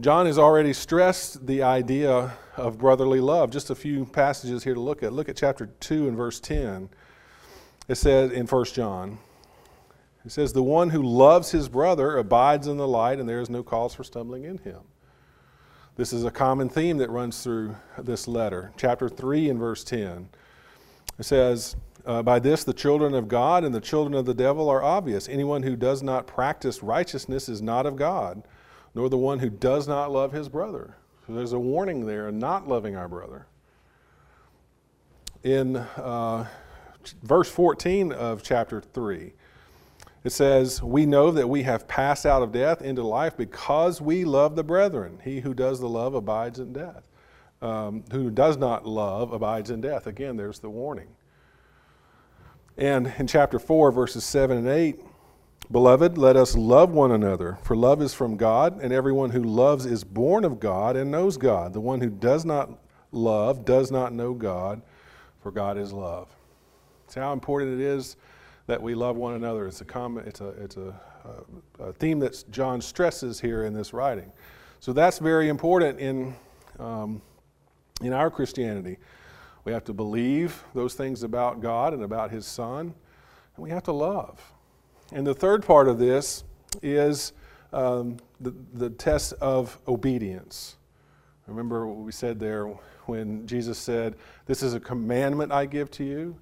John 0.00 0.26
has 0.26 0.38
already 0.38 0.72
stressed 0.72 1.46
the 1.46 1.62
idea 1.62 2.36
of 2.56 2.78
brotherly 2.78 3.20
love. 3.20 3.50
Just 3.50 3.70
a 3.70 3.76
few 3.76 4.04
passages 4.04 4.64
here 4.64 4.74
to 4.74 4.80
look 4.80 5.04
at. 5.04 5.12
Look 5.12 5.28
at 5.28 5.36
chapter 5.36 5.66
2 5.66 6.08
and 6.08 6.16
verse 6.16 6.40
10. 6.40 6.88
It 7.86 7.94
says 7.94 8.32
in 8.32 8.46
1 8.46 8.64
John, 8.66 9.18
it 10.24 10.32
says, 10.32 10.52
The 10.52 10.62
one 10.64 10.90
who 10.90 11.02
loves 11.02 11.52
his 11.52 11.68
brother 11.68 12.16
abides 12.16 12.66
in 12.66 12.76
the 12.76 12.88
light, 12.88 13.20
and 13.20 13.28
there 13.28 13.40
is 13.40 13.50
no 13.50 13.62
cause 13.62 13.94
for 13.94 14.02
stumbling 14.02 14.44
in 14.44 14.58
him. 14.58 14.80
This 15.96 16.12
is 16.12 16.24
a 16.24 16.30
common 16.30 16.68
theme 16.68 16.96
that 16.98 17.10
runs 17.10 17.44
through 17.44 17.76
this 17.96 18.26
letter. 18.26 18.72
Chapter 18.76 19.08
3 19.08 19.48
and 19.50 19.60
verse 19.60 19.84
10. 19.84 20.28
It 21.20 21.24
says, 21.24 21.76
uh, 22.04 22.22
By 22.24 22.40
this 22.40 22.64
the 22.64 22.72
children 22.72 23.14
of 23.14 23.28
God 23.28 23.62
and 23.62 23.72
the 23.72 23.80
children 23.80 24.14
of 24.14 24.26
the 24.26 24.34
devil 24.34 24.68
are 24.68 24.82
obvious. 24.82 25.28
Anyone 25.28 25.62
who 25.62 25.76
does 25.76 26.02
not 26.02 26.26
practice 26.26 26.82
righteousness 26.82 27.48
is 27.48 27.62
not 27.62 27.86
of 27.86 27.94
God 27.94 28.42
nor 28.94 29.08
the 29.08 29.18
one 29.18 29.38
who 29.38 29.50
does 29.50 29.88
not 29.88 30.10
love 30.10 30.32
his 30.32 30.48
brother. 30.48 30.96
So 31.26 31.34
there's 31.34 31.52
a 31.52 31.58
warning 31.58 32.06
there 32.06 32.30
not 32.30 32.68
loving 32.68 32.96
our 32.96 33.08
brother. 33.08 33.46
In 35.42 35.76
uh, 35.76 36.46
verse 37.22 37.50
14 37.50 38.12
of 38.12 38.42
chapter 38.42 38.80
3, 38.80 39.32
it 40.22 40.30
says, 40.30 40.82
We 40.82 41.04
know 41.06 41.30
that 41.30 41.48
we 41.48 41.62
have 41.64 41.86
passed 41.86 42.24
out 42.24 42.42
of 42.42 42.52
death 42.52 42.82
into 42.82 43.02
life 43.02 43.36
because 43.36 44.00
we 44.00 44.24
love 44.24 44.56
the 44.56 44.64
brethren. 44.64 45.20
He 45.22 45.40
who 45.40 45.52
does 45.52 45.80
the 45.80 45.88
love 45.88 46.14
abides 46.14 46.58
in 46.58 46.72
death. 46.72 47.08
Um, 47.60 48.04
who 48.10 48.30
does 48.30 48.56
not 48.56 48.86
love 48.86 49.32
abides 49.32 49.70
in 49.70 49.80
death. 49.80 50.06
Again, 50.06 50.36
there's 50.36 50.58
the 50.58 50.70
warning. 50.70 51.08
And 52.76 53.12
in 53.18 53.26
chapter 53.26 53.58
4, 53.58 53.92
verses 53.92 54.24
7 54.24 54.58
and 54.58 54.66
8, 54.66 55.00
Beloved, 55.70 56.18
let 56.18 56.36
us 56.36 56.54
love 56.54 56.90
one 56.90 57.10
another, 57.10 57.56
for 57.62 57.74
love 57.74 58.02
is 58.02 58.12
from 58.12 58.36
God, 58.36 58.82
and 58.82 58.92
everyone 58.92 59.30
who 59.30 59.42
loves 59.42 59.86
is 59.86 60.04
born 60.04 60.44
of 60.44 60.60
God 60.60 60.94
and 60.94 61.10
knows 61.10 61.38
God. 61.38 61.72
The 61.72 61.80
one 61.80 62.02
who 62.02 62.10
does 62.10 62.44
not 62.44 62.70
love 63.12 63.64
does 63.64 63.90
not 63.90 64.12
know 64.12 64.34
God, 64.34 64.82
for 65.40 65.50
God 65.50 65.78
is 65.78 65.90
love. 65.90 66.28
See 67.06 67.18
how 67.18 67.32
important 67.32 67.80
it 67.80 67.84
is 67.84 68.16
that 68.66 68.82
we 68.82 68.94
love 68.94 69.16
one 69.16 69.34
another. 69.34 69.66
It's 69.66 69.80
a, 69.80 69.86
common, 69.86 70.26
it's 70.26 70.42
a, 70.42 70.48
it's 70.48 70.76
a, 70.76 70.94
a, 71.80 71.84
a 71.84 71.92
theme 71.94 72.18
that 72.18 72.44
John 72.50 72.82
stresses 72.82 73.40
here 73.40 73.64
in 73.64 73.72
this 73.72 73.94
writing. 73.94 74.30
So 74.80 74.92
that's 74.92 75.18
very 75.18 75.48
important 75.48 75.98
in, 75.98 76.36
um, 76.78 77.22
in 78.02 78.12
our 78.12 78.30
Christianity. 78.30 78.98
We 79.64 79.72
have 79.72 79.84
to 79.84 79.94
believe 79.94 80.62
those 80.74 80.92
things 80.92 81.22
about 81.22 81.62
God 81.62 81.94
and 81.94 82.02
about 82.02 82.30
His 82.30 82.44
Son, 82.44 82.94
and 83.56 83.62
we 83.64 83.70
have 83.70 83.84
to 83.84 83.92
love. 83.92 84.53
And 85.12 85.26
the 85.26 85.34
third 85.34 85.64
part 85.64 85.88
of 85.88 85.98
this 85.98 86.44
is 86.82 87.32
um, 87.72 88.16
the, 88.40 88.54
the 88.72 88.90
test 88.90 89.32
of 89.34 89.78
obedience. 89.86 90.76
Remember 91.46 91.86
what 91.86 91.98
we 91.98 92.12
said 92.12 92.40
there 92.40 92.66
when 93.06 93.46
Jesus 93.46 93.78
said, 93.78 94.16
This 94.46 94.62
is 94.62 94.74
a 94.74 94.80
commandment 94.80 95.52
I 95.52 95.66
give 95.66 95.90
to 95.92 96.04
you. 96.04 96.36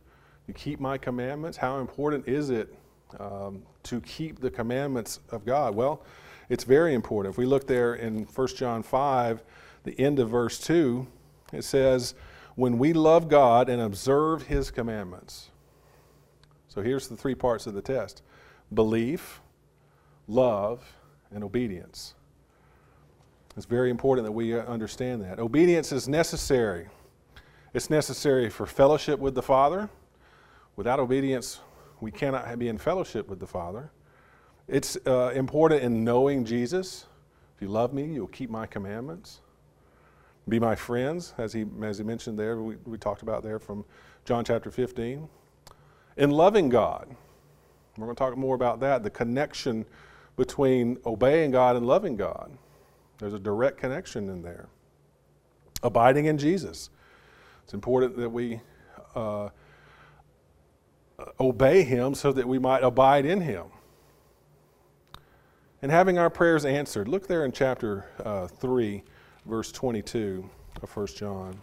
You 0.47 0.55
keep 0.55 0.81
my 0.81 0.99
commandments. 0.99 1.57
How 1.57 1.79
important 1.79 2.29
is 2.29 2.51
it 2.51 2.73
um, 3.19 3.63
to 3.85 4.01
keep 4.01 4.41
the 4.41 4.51
commandments 4.51 5.21
of 5.31 5.45
God? 5.45 5.75
Well, 5.75 6.03
it's 6.49 6.65
very 6.65 6.95
important. 6.95 7.35
If 7.35 7.39
we 7.39 7.47
look 7.47 7.67
there 7.67 7.95
in 7.95 8.25
1 8.25 8.47
John 8.49 8.83
5, 8.83 9.43
the 9.85 9.99
end 10.01 10.19
of 10.19 10.31
verse 10.31 10.59
2, 10.61 11.07
it 11.53 11.65
says, 11.65 12.15
When 12.55 12.79
we 12.79 12.93
love 12.93 13.29
God 13.29 13.69
and 13.69 13.83
observe 13.83 14.45
his 14.45 14.71
commandments. 14.71 15.51
So 16.69 16.81
here's 16.81 17.09
the 17.09 17.17
three 17.17 17.35
parts 17.35 17.67
of 17.67 17.75
the 17.75 17.83
test 17.83 18.23
belief, 18.75 19.41
love, 20.29 20.85
and 21.31 21.45
obedience. 21.45 22.15
It's 23.57 23.67
very 23.67 23.91
important 23.91 24.25
that 24.27 24.33
we 24.33 24.59
understand 24.59 25.23
that. 25.23 25.39
Obedience 25.39 25.93
is 25.93 26.09
necessary. 26.09 26.89
It's 27.75 27.91
necessary 27.91 28.49
for 28.49 28.67
fellowship 28.67 29.19
with 29.19 29.35
the 29.35 29.43
Father. 29.43 29.91
Without 30.77 31.01
obedience, 31.01 31.61
we 32.01 32.11
cannot 32.11 32.59
be 32.59 32.69
in 32.69 32.79
fellowship 32.79 33.29
with 33.29 33.41
the 33.41 33.47
Father. 33.47 33.91
It's 34.69 34.97
uh, 35.07 35.33
important 35.35 35.83
in 35.83 36.05
knowing 36.05 36.45
Jesus. 36.45 37.07
If 37.57 37.63
you 37.63 37.69
love 37.69 37.93
me, 37.93 38.05
you'll 38.05 38.27
keep 38.29 38.49
my 38.49 38.67
commandments. 38.67 39.41
Be 40.49 40.59
my 40.59 40.75
friends, 40.75 41.35
as 41.39 41.53
he, 41.53 41.65
as 41.83 41.99
he 41.99 42.05
mentioned 42.05 42.39
there, 42.39 42.57
we, 42.57 42.77
we 42.85 42.99
talked 42.99 43.23
about 43.23 43.43
there 43.43 43.59
from 43.59 43.85
John 44.25 44.45
chapter 44.45 44.71
15. 44.71 45.29
In 46.17 46.31
loving 46.31 46.69
God, 46.69 47.15
we're 47.97 48.07
going 48.07 48.17
to 48.17 48.19
talk 48.19 48.37
more 48.37 48.55
about 48.55 48.81
that 48.81 49.03
the 49.03 49.11
connection 49.11 49.85
between 50.37 50.99
obeying 51.05 51.51
God 51.51 51.77
and 51.77 51.87
loving 51.87 52.17
God. 52.17 52.51
There's 53.19 53.35
a 53.35 53.39
direct 53.39 53.79
connection 53.79 54.29
in 54.29 54.43
there. 54.43 54.69
Abiding 55.83 56.27
in 56.27 56.39
Jesus. 56.39 56.91
It's 57.65 57.75
important 57.75 58.17
that 58.17 58.31
we 58.31 58.61
uh, 59.15 59.51
obey 61.39 61.83
Him 61.85 62.15
so 62.15 62.33
that 62.33 62.47
we 62.47 62.59
might 62.59 62.83
abide 62.83 63.27
in 63.27 63.41
Him. 63.41 63.67
And 65.83 65.91
having 65.91 66.19
our 66.19 66.31
prayers 66.31 66.65
answered. 66.65 67.09
Look 67.09 67.27
there 67.27 67.45
in 67.45 67.53
chapter 67.53 68.07
uh, 68.25 68.47
3, 68.47 69.03
verse 69.47 69.73
22 69.73 70.49
of 70.83 70.97
1 70.97 71.07
John. 71.09 71.59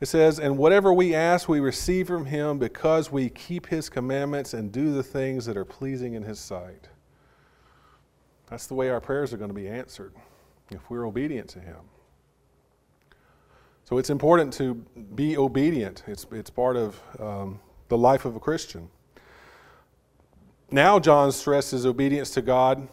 It 0.00 0.06
says, 0.06 0.38
And 0.38 0.56
whatever 0.56 0.92
we 0.92 1.14
ask, 1.14 1.48
we 1.48 1.60
receive 1.60 2.06
from 2.06 2.26
him 2.26 2.58
because 2.58 3.10
we 3.10 3.28
keep 3.30 3.66
his 3.66 3.88
commandments 3.88 4.54
and 4.54 4.70
do 4.70 4.92
the 4.92 5.02
things 5.02 5.44
that 5.46 5.56
are 5.56 5.64
pleasing 5.64 6.14
in 6.14 6.22
his 6.22 6.38
sight. 6.38 6.88
That's 8.46 8.66
the 8.66 8.74
way 8.74 8.90
our 8.90 9.00
prayers 9.00 9.32
are 9.32 9.36
going 9.36 9.50
to 9.50 9.54
be 9.54 9.68
answered 9.68 10.14
if 10.70 10.88
we're 10.88 11.06
obedient 11.06 11.48
to 11.50 11.60
him. 11.60 11.80
So 13.84 13.98
it's 13.98 14.10
important 14.10 14.52
to 14.54 14.74
be 15.14 15.38
obedient, 15.38 16.04
it's, 16.06 16.26
it's 16.30 16.50
part 16.50 16.76
of 16.76 17.00
um, 17.18 17.58
the 17.88 17.96
life 17.96 18.26
of 18.26 18.36
a 18.36 18.40
Christian. 18.40 18.90
Now, 20.70 20.98
John 20.98 21.32
stresses 21.32 21.86
obedience 21.86 22.30
to 22.32 22.42
God 22.42 22.86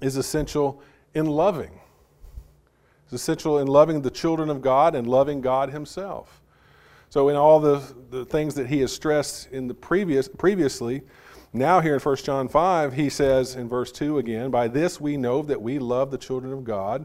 is 0.00 0.16
essential 0.16 0.82
in 1.14 1.26
loving. 1.26 1.78
It's 3.12 3.20
essential 3.20 3.58
in 3.58 3.66
loving 3.66 4.00
the 4.00 4.10
children 4.10 4.48
of 4.48 4.62
God 4.62 4.94
and 4.94 5.06
loving 5.06 5.42
God 5.42 5.68
Himself. 5.68 6.40
So, 7.10 7.28
in 7.28 7.36
all 7.36 7.60
the, 7.60 7.82
the 8.08 8.24
things 8.24 8.54
that 8.54 8.68
he 8.68 8.80
has 8.80 8.90
stressed 8.90 9.52
in 9.52 9.68
the 9.68 9.74
previous 9.74 10.28
previously, 10.28 11.02
now 11.52 11.80
here 11.80 11.92
in 11.92 12.00
1 12.00 12.16
John 12.16 12.48
5, 12.48 12.94
he 12.94 13.10
says 13.10 13.54
in 13.54 13.68
verse 13.68 13.92
2 13.92 14.16
again, 14.16 14.50
By 14.50 14.66
this 14.66 14.98
we 14.98 15.18
know 15.18 15.42
that 15.42 15.60
we 15.60 15.78
love 15.78 16.10
the 16.10 16.16
children 16.16 16.54
of 16.54 16.64
God 16.64 17.04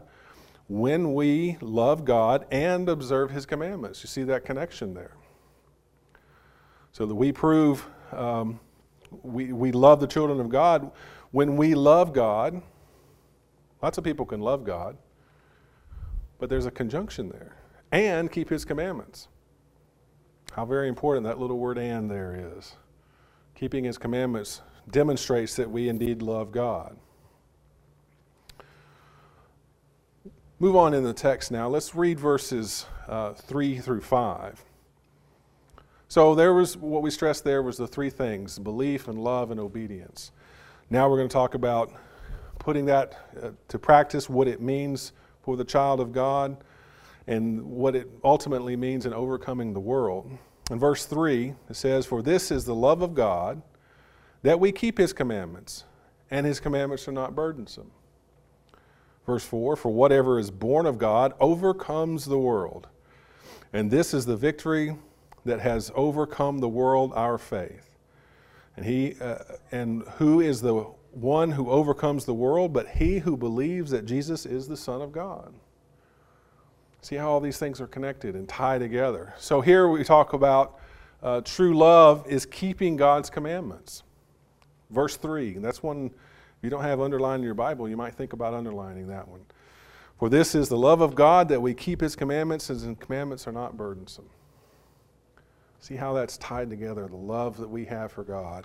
when 0.66 1.12
we 1.12 1.58
love 1.60 2.06
God 2.06 2.46
and 2.50 2.88
observe 2.88 3.30
his 3.30 3.44
commandments. 3.44 4.02
You 4.02 4.08
see 4.08 4.22
that 4.22 4.46
connection 4.46 4.94
there. 4.94 5.12
So 6.92 7.04
that 7.04 7.14
we 7.14 7.32
prove 7.32 7.86
um, 8.12 8.60
we, 9.22 9.52
we 9.52 9.72
love 9.72 10.00
the 10.00 10.06
children 10.06 10.40
of 10.40 10.48
God 10.48 10.90
when 11.32 11.58
we 11.58 11.74
love 11.74 12.14
God. 12.14 12.62
Lots 13.82 13.98
of 13.98 14.04
people 14.04 14.24
can 14.24 14.40
love 14.40 14.64
God. 14.64 14.96
But 16.38 16.48
there's 16.48 16.66
a 16.66 16.70
conjunction 16.70 17.28
there. 17.28 17.56
And 17.90 18.30
keep 18.30 18.48
his 18.48 18.64
commandments. 18.64 19.28
How 20.52 20.64
very 20.64 20.88
important 20.88 21.24
that 21.26 21.38
little 21.38 21.58
word 21.58 21.78
and 21.78 22.10
there 22.10 22.52
is. 22.56 22.76
Keeping 23.54 23.84
his 23.84 23.98
commandments 23.98 24.62
demonstrates 24.90 25.56
that 25.56 25.70
we 25.70 25.88
indeed 25.88 26.22
love 26.22 26.52
God. 26.52 26.96
Move 30.60 30.74
on 30.74 30.94
in 30.94 31.04
the 31.04 31.12
text 31.12 31.52
now. 31.52 31.68
Let's 31.68 31.94
read 31.94 32.18
verses 32.18 32.86
uh, 33.06 33.32
3 33.32 33.78
through 33.78 34.00
5. 34.00 34.64
So 36.08 36.34
there 36.34 36.54
was 36.54 36.76
what 36.76 37.02
we 37.02 37.10
stressed 37.10 37.44
there 37.44 37.62
was 37.62 37.76
the 37.76 37.86
three 37.86 38.10
things 38.10 38.58
belief 38.58 39.08
and 39.08 39.22
love 39.22 39.50
and 39.50 39.60
obedience. 39.60 40.32
Now 40.90 41.08
we're 41.08 41.18
going 41.18 41.28
to 41.28 41.32
talk 41.32 41.54
about 41.54 41.92
putting 42.58 42.86
that 42.86 43.28
uh, 43.40 43.50
to 43.68 43.78
practice, 43.78 44.28
what 44.28 44.48
it 44.48 44.60
means 44.60 45.12
for 45.48 45.56
the 45.56 45.64
child 45.64 45.98
of 45.98 46.12
God 46.12 46.58
and 47.26 47.64
what 47.64 47.96
it 47.96 48.06
ultimately 48.22 48.76
means 48.76 49.06
in 49.06 49.14
overcoming 49.14 49.72
the 49.72 49.80
world. 49.80 50.30
In 50.70 50.78
verse 50.78 51.06
3, 51.06 51.54
it 51.70 51.74
says, 51.74 52.04
For 52.04 52.20
this 52.20 52.50
is 52.50 52.66
the 52.66 52.74
love 52.74 53.00
of 53.00 53.14
God, 53.14 53.62
that 54.42 54.60
we 54.60 54.72
keep 54.72 54.98
his 54.98 55.14
commandments, 55.14 55.84
and 56.30 56.44
his 56.44 56.60
commandments 56.60 57.08
are 57.08 57.12
not 57.12 57.34
burdensome. 57.34 57.90
Verse 59.24 59.42
4 59.42 59.74
For 59.74 59.90
whatever 59.90 60.38
is 60.38 60.50
born 60.50 60.84
of 60.84 60.98
God 60.98 61.32
overcomes 61.40 62.26
the 62.26 62.38
world. 62.38 62.86
And 63.72 63.90
this 63.90 64.12
is 64.12 64.26
the 64.26 64.36
victory 64.36 64.96
that 65.46 65.60
has 65.60 65.90
overcome 65.94 66.58
the 66.58 66.68
world, 66.68 67.14
our 67.14 67.38
faith. 67.38 67.96
And, 68.76 68.84
he, 68.84 69.14
uh, 69.18 69.38
and 69.72 70.02
who 70.18 70.42
is 70.42 70.60
the 70.60 70.92
one 71.12 71.52
who 71.52 71.70
overcomes 71.70 72.24
the 72.24 72.34
world 72.34 72.72
but 72.72 72.88
he 72.88 73.18
who 73.18 73.36
believes 73.36 73.90
that 73.90 74.04
Jesus 74.04 74.46
is 74.46 74.68
the 74.68 74.76
Son 74.76 75.00
of 75.00 75.12
God? 75.12 75.54
See 77.00 77.16
how 77.16 77.30
all 77.30 77.40
these 77.40 77.58
things 77.58 77.80
are 77.80 77.86
connected 77.86 78.34
and 78.34 78.48
tied 78.48 78.80
together. 78.80 79.34
So 79.38 79.60
here 79.60 79.88
we 79.88 80.04
talk 80.04 80.32
about 80.32 80.78
uh, 81.22 81.40
true 81.42 81.76
love 81.76 82.26
is 82.28 82.46
keeping 82.46 82.96
God's 82.96 83.30
commandments. 83.30 84.02
Verse 84.90 85.16
3, 85.16 85.54
that's 85.58 85.82
one, 85.82 86.06
if 86.06 86.62
you 86.62 86.70
don't 86.70 86.82
have 86.82 87.00
underlined 87.00 87.40
in 87.40 87.44
your 87.44 87.54
Bible, 87.54 87.88
you 87.88 87.96
might 87.96 88.14
think 88.14 88.32
about 88.32 88.54
underlining 88.54 89.06
that 89.08 89.28
one. 89.28 89.40
For 90.18 90.28
this 90.28 90.54
is 90.54 90.68
the 90.68 90.76
love 90.76 91.00
of 91.00 91.14
God 91.14 91.48
that 91.48 91.60
we 91.60 91.74
keep 91.74 92.00
his 92.00 92.16
commandments, 92.16 92.70
and 92.70 92.80
his 92.80 92.96
commandments 92.98 93.46
are 93.46 93.52
not 93.52 93.76
burdensome. 93.76 94.28
See 95.80 95.94
how 95.94 96.12
that's 96.12 96.36
tied 96.38 96.70
together. 96.70 97.06
The 97.06 97.16
love 97.16 97.56
that 97.58 97.68
we 97.68 97.84
have 97.84 98.10
for 98.10 98.24
God 98.24 98.64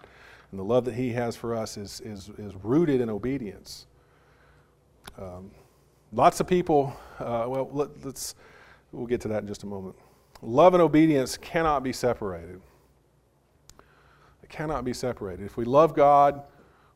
and 0.53 0.59
the 0.59 0.63
love 0.63 0.85
that 0.85 0.93
he 0.93 1.09
has 1.13 1.35
for 1.35 1.55
us 1.55 1.77
is, 1.77 1.99
is, 2.01 2.29
is 2.37 2.53
rooted 2.61 3.01
in 3.01 3.09
obedience. 3.09 3.87
Um, 5.17 5.49
lots 6.11 6.39
of 6.39 6.45
people, 6.45 6.95
uh, 7.19 7.45
well, 7.47 7.67
let, 7.71 8.05
let's, 8.05 8.35
we'll 8.91 9.07
get 9.07 9.19
to 9.21 9.27
that 9.29 9.41
in 9.41 9.47
just 9.47 9.63
a 9.63 9.65
moment. 9.65 9.95
Love 10.43 10.75
and 10.75 10.83
obedience 10.83 11.37
cannot 11.37 11.81
be 11.81 11.91
separated. 11.91 12.61
It 14.43 14.49
cannot 14.49 14.85
be 14.85 14.93
separated. 14.93 15.43
If 15.43 15.57
we 15.57 15.65
love 15.65 15.95
God, 15.95 16.43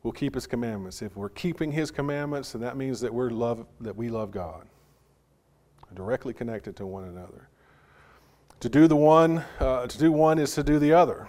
we'll 0.04 0.12
keep 0.12 0.36
His 0.36 0.46
commandments. 0.46 1.02
If 1.02 1.16
we're 1.16 1.28
keeping 1.28 1.72
His 1.72 1.90
commandments, 1.90 2.52
then 2.52 2.62
that 2.62 2.76
means 2.76 3.00
that 3.00 3.12
we're 3.12 3.30
love 3.30 3.66
that 3.80 3.96
we 3.96 4.08
love 4.08 4.30
God. 4.30 4.68
Directly 5.96 6.32
connected 6.32 6.76
to 6.76 6.86
one 6.86 7.02
another. 7.02 7.48
To 8.60 8.68
do 8.68 8.86
the 8.86 8.94
one, 8.94 9.44
uh, 9.58 9.88
to 9.88 9.98
do 9.98 10.12
one 10.12 10.38
is 10.38 10.54
to 10.54 10.62
do 10.62 10.78
the 10.78 10.92
other. 10.92 11.28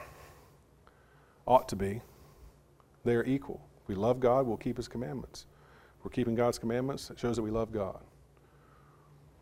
Ought 1.47 1.67
to 1.69 1.75
be. 1.75 2.03
They 3.09 3.15
are 3.15 3.25
equal. 3.25 3.59
We 3.87 3.95
love 3.95 4.19
God, 4.19 4.45
we'll 4.45 4.55
keep 4.55 4.77
His 4.77 4.87
commandments. 4.87 5.47
We're 6.03 6.11
keeping 6.11 6.35
God's 6.35 6.59
commandments, 6.59 7.09
it 7.09 7.19
shows 7.19 7.37
that 7.37 7.41
we 7.41 7.49
love 7.49 7.73
God. 7.73 7.99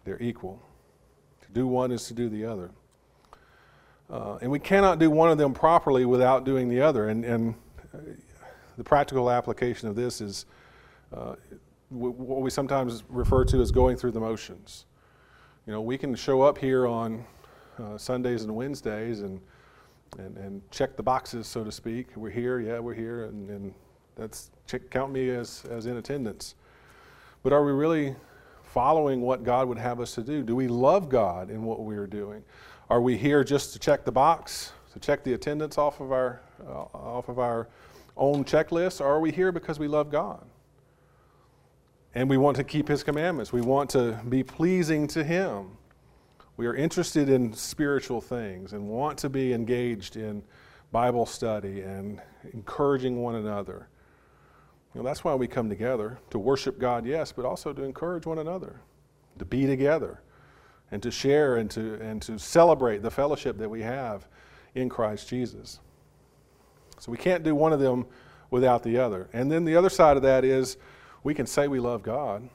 They're 0.06 0.22
equal. 0.22 0.62
To 1.42 1.52
do 1.52 1.68
one 1.68 1.92
is 1.92 2.08
to 2.08 2.14
do 2.14 2.30
the 2.30 2.46
other. 2.46 2.72
Uh, 4.10 4.38
and 4.42 4.50
we 4.50 4.58
cannot 4.58 5.00
do 5.00 5.10
one 5.12 5.30
of 5.30 5.38
them 5.38 5.54
properly 5.54 6.06
without 6.06 6.46
doing 6.46 6.70
the 6.70 6.80
other. 6.80 7.10
And, 7.10 7.26
and 7.26 7.56
uh, 7.94 7.98
the 8.78 8.86
practical 8.86 9.30
application 9.30 9.90
of 9.90 9.98
this 9.98 10.22
is 10.22 10.46
uh, 11.14 11.36
what 11.90 12.40
we 12.40 12.50
sometimes 12.50 13.04
refer 13.10 13.44
to 13.44 13.60
as 13.60 13.70
going 13.70 13.98
through 13.98 14.12
the 14.12 14.22
motions. 14.22 14.86
You 15.66 15.74
know, 15.74 15.82
we 15.82 15.98
can 15.98 16.16
show 16.16 16.42
up 16.42 16.58
here 16.58 16.88
on 16.88 17.26
uh, 17.78 17.98
Sundays 17.98 18.44
and 18.44 18.56
Wednesdays 18.56 19.24
and, 19.24 19.42
and, 20.18 20.38
and 20.38 20.62
check 20.72 20.96
the 20.96 21.04
boxes, 21.04 21.48
so 21.48 21.64
to 21.64 21.72
speak. 21.72 22.16
We're 22.16 22.30
here, 22.30 22.60
yeah, 22.60 22.80
we're 22.80 22.94
here, 22.94 23.26
and, 23.26 23.50
and 23.50 23.74
that's 24.16 24.52
check, 24.66 24.90
count 24.90 25.12
me 25.12 25.30
as, 25.30 25.64
as 25.70 25.86
in 25.86 25.98
attendance. 25.98 26.56
But 27.44 27.54
are 27.54 27.64
we 27.64 27.72
really 27.72 28.16
following 28.64 29.22
what 29.22 29.44
God 29.44 29.68
would 29.68 29.78
have 29.78 30.00
us 30.00 30.16
to 30.16 30.22
do? 30.22 30.44
Do 30.44 30.56
we 30.56 30.68
love 30.68 31.10
God 31.10 31.50
in 31.50 31.64
what 31.64 31.84
we 31.84 31.96
are 31.98 32.08
doing? 32.08 32.44
Are 32.90 33.02
we 33.02 33.18
here 33.18 33.44
just 33.44 33.74
to 33.74 33.80
check 33.80 34.06
the 34.06 34.12
box, 34.12 34.72
to 34.94 35.00
check 35.00 35.24
the 35.24 35.34
attendance 35.34 35.78
off 35.78 36.00
of 36.00 36.12
our, 36.12 36.42
uh, 36.66 36.84
off 36.94 37.30
of 37.30 37.40
our 37.40 37.68
own 38.16 38.44
checklist, 38.44 39.02
or 39.02 39.06
are 39.06 39.20
we 39.20 39.32
here 39.32 39.52
because 39.52 39.78
we 39.80 39.88
love 39.88 40.10
God? 40.10 40.44
And 42.16 42.30
we 42.30 42.38
want 42.38 42.58
to 42.58 42.64
keep 42.64 42.88
His 42.88 43.04
commandments. 43.04 43.54
We 43.54 43.62
want 43.62 43.92
to 43.92 44.20
be 44.28 44.44
pleasing 44.44 45.08
to 45.10 45.24
Him. 45.24 45.77
We 46.58 46.66
are 46.66 46.76
interested 46.76 47.30
in 47.30 47.54
spiritual 47.54 48.20
things 48.20 48.74
and 48.74 48.88
want 48.88 49.20
to 49.20 49.30
be 49.30 49.54
engaged 49.54 50.18
in 50.18 50.42
Bible 50.92 51.28
study 51.28 51.82
and 51.82 52.20
encouraging 52.52 53.22
one 53.22 53.36
another. 53.36 53.88
You 54.94 55.02
know, 55.02 55.06
that's 55.08 55.24
why 55.24 55.36
we 55.36 55.48
come 55.48 55.70
together 55.70 56.18
to 56.32 56.40
worship 56.40 56.80
God, 56.80 57.06
yes, 57.06 57.32
but 57.32 57.46
also 57.46 57.74
to 57.74 57.84
encourage 57.84 58.26
one 58.26 58.40
another, 58.40 58.82
to 59.38 59.46
be 59.46 59.68
together, 59.68 60.22
and 60.90 61.04
to 61.04 61.12
share 61.12 61.58
and 61.58 61.70
to, 61.72 62.02
and 62.02 62.24
to 62.24 62.40
celebrate 62.40 63.04
the 63.04 63.12
fellowship 63.12 63.60
that 63.60 63.70
we 63.70 63.84
have 63.84 64.28
in 64.74 64.90
Christ 64.90 65.30
Jesus. 65.30 65.80
So 66.98 67.12
we 67.12 67.20
can't 67.20 67.44
do 67.44 67.54
one 67.54 67.72
of 67.72 67.80
them 67.80 68.08
without 68.50 68.82
the 68.82 68.98
other. 68.98 69.30
And 69.32 69.52
then 69.52 69.64
the 69.64 69.76
other 69.76 69.90
side 69.90 70.18
of 70.18 70.24
that 70.24 70.44
is 70.44 70.78
we 71.22 71.36
can 71.36 71.46
say 71.46 71.68
we 71.68 71.80
love 71.80 72.02
God. 72.02 72.50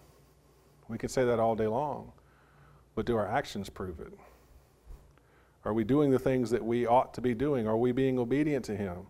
We 0.88 0.98
can 0.98 1.08
say 1.08 1.24
that 1.24 1.38
all 1.38 1.54
day 1.54 1.68
long. 1.68 2.10
But 2.94 3.06
do 3.06 3.16
our 3.16 3.26
actions 3.26 3.68
prove 3.70 4.00
it? 4.00 4.12
Are 5.64 5.72
we 5.72 5.84
doing 5.84 6.10
the 6.10 6.18
things 6.18 6.50
that 6.50 6.64
we 6.64 6.86
ought 6.86 7.14
to 7.14 7.20
be 7.20 7.34
doing? 7.34 7.66
Are 7.66 7.76
we 7.76 7.92
being 7.92 8.18
obedient 8.18 8.64
to 8.66 8.76
Him? 8.76 9.06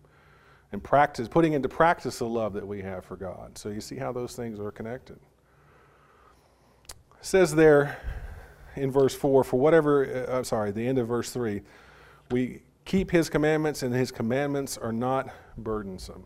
and 0.73 0.83
practice, 0.83 1.27
putting 1.27 1.53
into 1.53 1.69
practice 1.69 2.17
the 2.17 2.27
love 2.27 2.51
that 2.53 2.67
we 2.67 2.81
have 2.81 3.05
for 3.05 3.15
God. 3.15 3.57
So 3.57 3.69
you 3.69 3.79
see 3.79 3.95
how 3.95 4.11
those 4.11 4.35
things 4.35 4.59
are 4.59 4.71
connected. 4.71 5.19
It 6.89 6.95
says 7.21 7.53
there 7.53 7.99
in 8.75 8.91
verse 8.91 9.13
4 9.13 9.43
for 9.43 9.59
whatever, 9.59 10.27
uh, 10.27 10.37
I'm 10.37 10.43
sorry, 10.43 10.71
the 10.71 10.85
end 10.85 10.97
of 10.97 11.07
verse 11.07 11.29
3, 11.29 11.61
we 12.31 12.63
keep 12.85 13.11
his 13.11 13.29
commandments, 13.29 13.83
and 13.83 13.93
his 13.93 14.11
commandments 14.11 14.77
are 14.77 14.91
not 14.91 15.29
burdensome. 15.57 16.23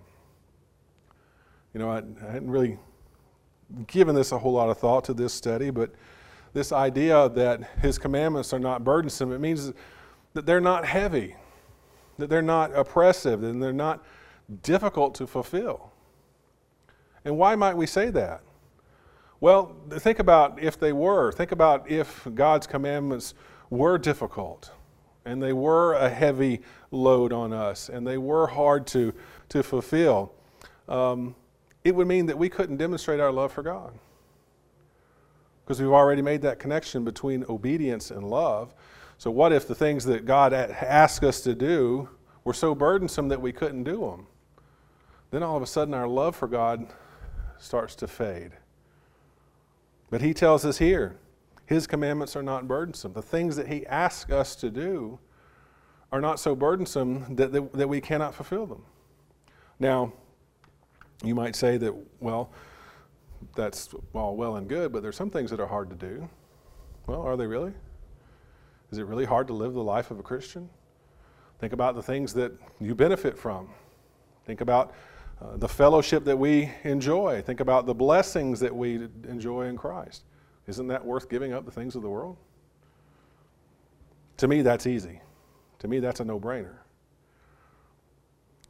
You 1.74 1.82
know, 1.82 1.92
I, 1.92 1.98
I 2.26 2.32
hadn't 2.32 2.50
really 2.50 2.80
given 3.88 4.16
this 4.16 4.32
a 4.32 4.38
whole 4.38 4.54
lot 4.54 4.70
of 4.70 4.78
thought 4.78 5.04
to 5.04 5.14
this 5.14 5.34
study, 5.34 5.72
but 5.72 5.92
this 6.54 6.72
idea 6.72 7.30
that 7.30 7.62
his 7.82 7.98
commandments 7.98 8.54
are 8.54 8.60
not 8.60 8.84
burdensome, 8.84 9.32
it 9.32 9.40
means 9.40 9.74
that 10.34 10.46
they're 10.46 10.62
not 10.62 10.86
heavy, 10.86 11.36
that 12.18 12.30
they're 12.30 12.42
not 12.42 12.76
oppressive, 12.76 13.44
and 13.44 13.62
they're 13.62 13.74
not 13.74 14.04
difficult 14.64 15.16
to 15.16 15.28
fulfill. 15.28 15.92
And 17.26 17.38
why 17.38 17.56
might 17.56 17.76
we 17.76 17.86
say 17.86 18.10
that? 18.12 18.42
Well, 19.40 19.76
think 19.90 20.20
about 20.20 20.62
if 20.62 20.80
they 20.80 20.94
were. 20.94 21.32
Think 21.32 21.52
about 21.52 21.90
if 21.90 22.28
God's 22.34 22.66
commandments 22.66 23.34
were 23.70 23.98
difficult 23.98 24.72
and 25.26 25.44
they 25.44 25.54
were 25.54 25.94
a 25.94 26.10
heavy 26.10 26.62
load 26.90 27.34
on 27.34 27.54
us 27.54 27.90
and 27.90 28.08
they 28.08 28.18
were 28.18 28.48
hard 28.48 28.88
to, 28.88 29.14
to 29.50 29.62
fulfill. 29.62 30.34
Um, 30.88 31.36
it 31.84 31.94
would 31.94 32.08
mean 32.08 32.26
that 32.28 32.38
we 32.38 32.50
couldn't 32.50 32.78
demonstrate 32.78 33.20
our 33.20 33.32
love 33.32 33.52
for 33.52 33.62
God. 33.62 33.94
Because 35.68 35.82
we've 35.82 35.92
already 35.92 36.22
made 36.22 36.42
that 36.44 36.60
connection 36.60 37.04
between 37.04 37.44
obedience 37.50 38.10
and 38.10 38.24
love. 38.30 38.74
So, 39.18 39.30
what 39.30 39.52
if 39.52 39.68
the 39.68 39.76
things 39.76 40.06
that 40.06 40.26
God 40.26 40.54
asked 40.54 41.26
us 41.26 41.42
to 41.42 41.54
do 41.54 42.08
were 42.46 42.54
so 42.54 42.74
burdensome 42.74 43.28
that 43.28 43.42
we 43.42 43.52
couldn't 43.52 43.84
do 43.84 44.00
them? 44.00 44.28
then 45.32 45.44
all 45.44 45.58
of 45.58 45.64
a 45.64 45.68
sudden 45.68 45.94
our 45.94 46.08
love 46.08 46.36
for 46.36 46.48
God 46.48 46.88
starts 47.58 47.96
to 47.96 48.08
fade. 48.08 48.52
But 50.10 50.22
he 50.22 50.34
tells 50.34 50.64
us 50.66 50.78
here, 50.78 51.18
his 51.66 51.86
commandments 51.86 52.36
are 52.36 52.44
not 52.44 52.68
burdensome. 52.68 53.14
The 53.14 53.22
things 53.22 53.56
that 53.58 53.68
he 53.68 53.86
asks 53.88 54.32
us 54.32 54.56
to 54.58 54.70
do 54.70 55.20
are 56.12 56.22
not 56.22 56.40
so 56.40 56.56
burdensome 56.56 57.36
that, 57.36 57.52
that, 57.52 57.74
that 57.74 57.90
we 57.90 58.00
cannot 58.00 58.34
fulfill 58.34 58.66
them. 58.66 58.84
Now, 59.80 60.14
you 61.24 61.36
might 61.36 61.56
say 61.56 61.76
that, 61.78 61.94
well, 62.22 62.52
that's 63.56 63.90
all 64.14 64.36
well 64.36 64.56
and 64.56 64.68
good, 64.68 64.92
but 64.92 65.02
there's 65.02 65.16
some 65.16 65.30
things 65.30 65.50
that 65.52 65.60
are 65.60 65.68
hard 65.68 65.90
to 65.90 65.96
do. 65.96 66.30
Well, 67.08 67.22
are 67.22 67.38
they 67.38 67.48
really? 67.48 67.74
Is 68.92 68.98
it 68.98 69.06
really 69.06 69.26
hard 69.26 69.48
to 69.48 69.54
live 69.54 69.74
the 69.74 69.84
life 69.84 70.12
of 70.12 70.20
a 70.20 70.24
Christian? 70.24 70.70
Think 71.60 71.74
about 71.74 71.96
the 71.96 72.04
things 72.04 72.34
that 72.36 72.52
you 72.80 72.96
benefit 72.96 73.38
from. 73.38 73.70
Think 74.46 74.62
about 74.62 74.94
uh, 75.42 75.58
the 75.58 75.68
fellowship 75.68 76.24
that 76.26 76.38
we 76.38 76.72
enjoy. 76.84 77.42
Think 77.42 77.60
about 77.60 77.86
the 77.86 77.94
blessings 77.94 78.60
that 78.60 78.76
we 78.76 79.08
enjoy 79.28 79.64
in 79.66 79.78
Christ. 79.78 80.24
Isn't 80.68 80.88
that 80.88 81.04
worth 81.04 81.30
giving 81.30 81.54
up 81.54 81.66
the 81.66 81.72
things 81.72 81.96
of 81.96 82.02
the 82.02 82.10
world? 82.10 82.38
To 84.38 84.48
me, 84.48 84.62
that's 84.62 84.86
easy. 84.86 85.22
To 85.80 85.88
me, 85.88 86.00
that's 86.00 86.20
a 86.20 86.26
no 86.26 86.40
brainer. 86.40 86.78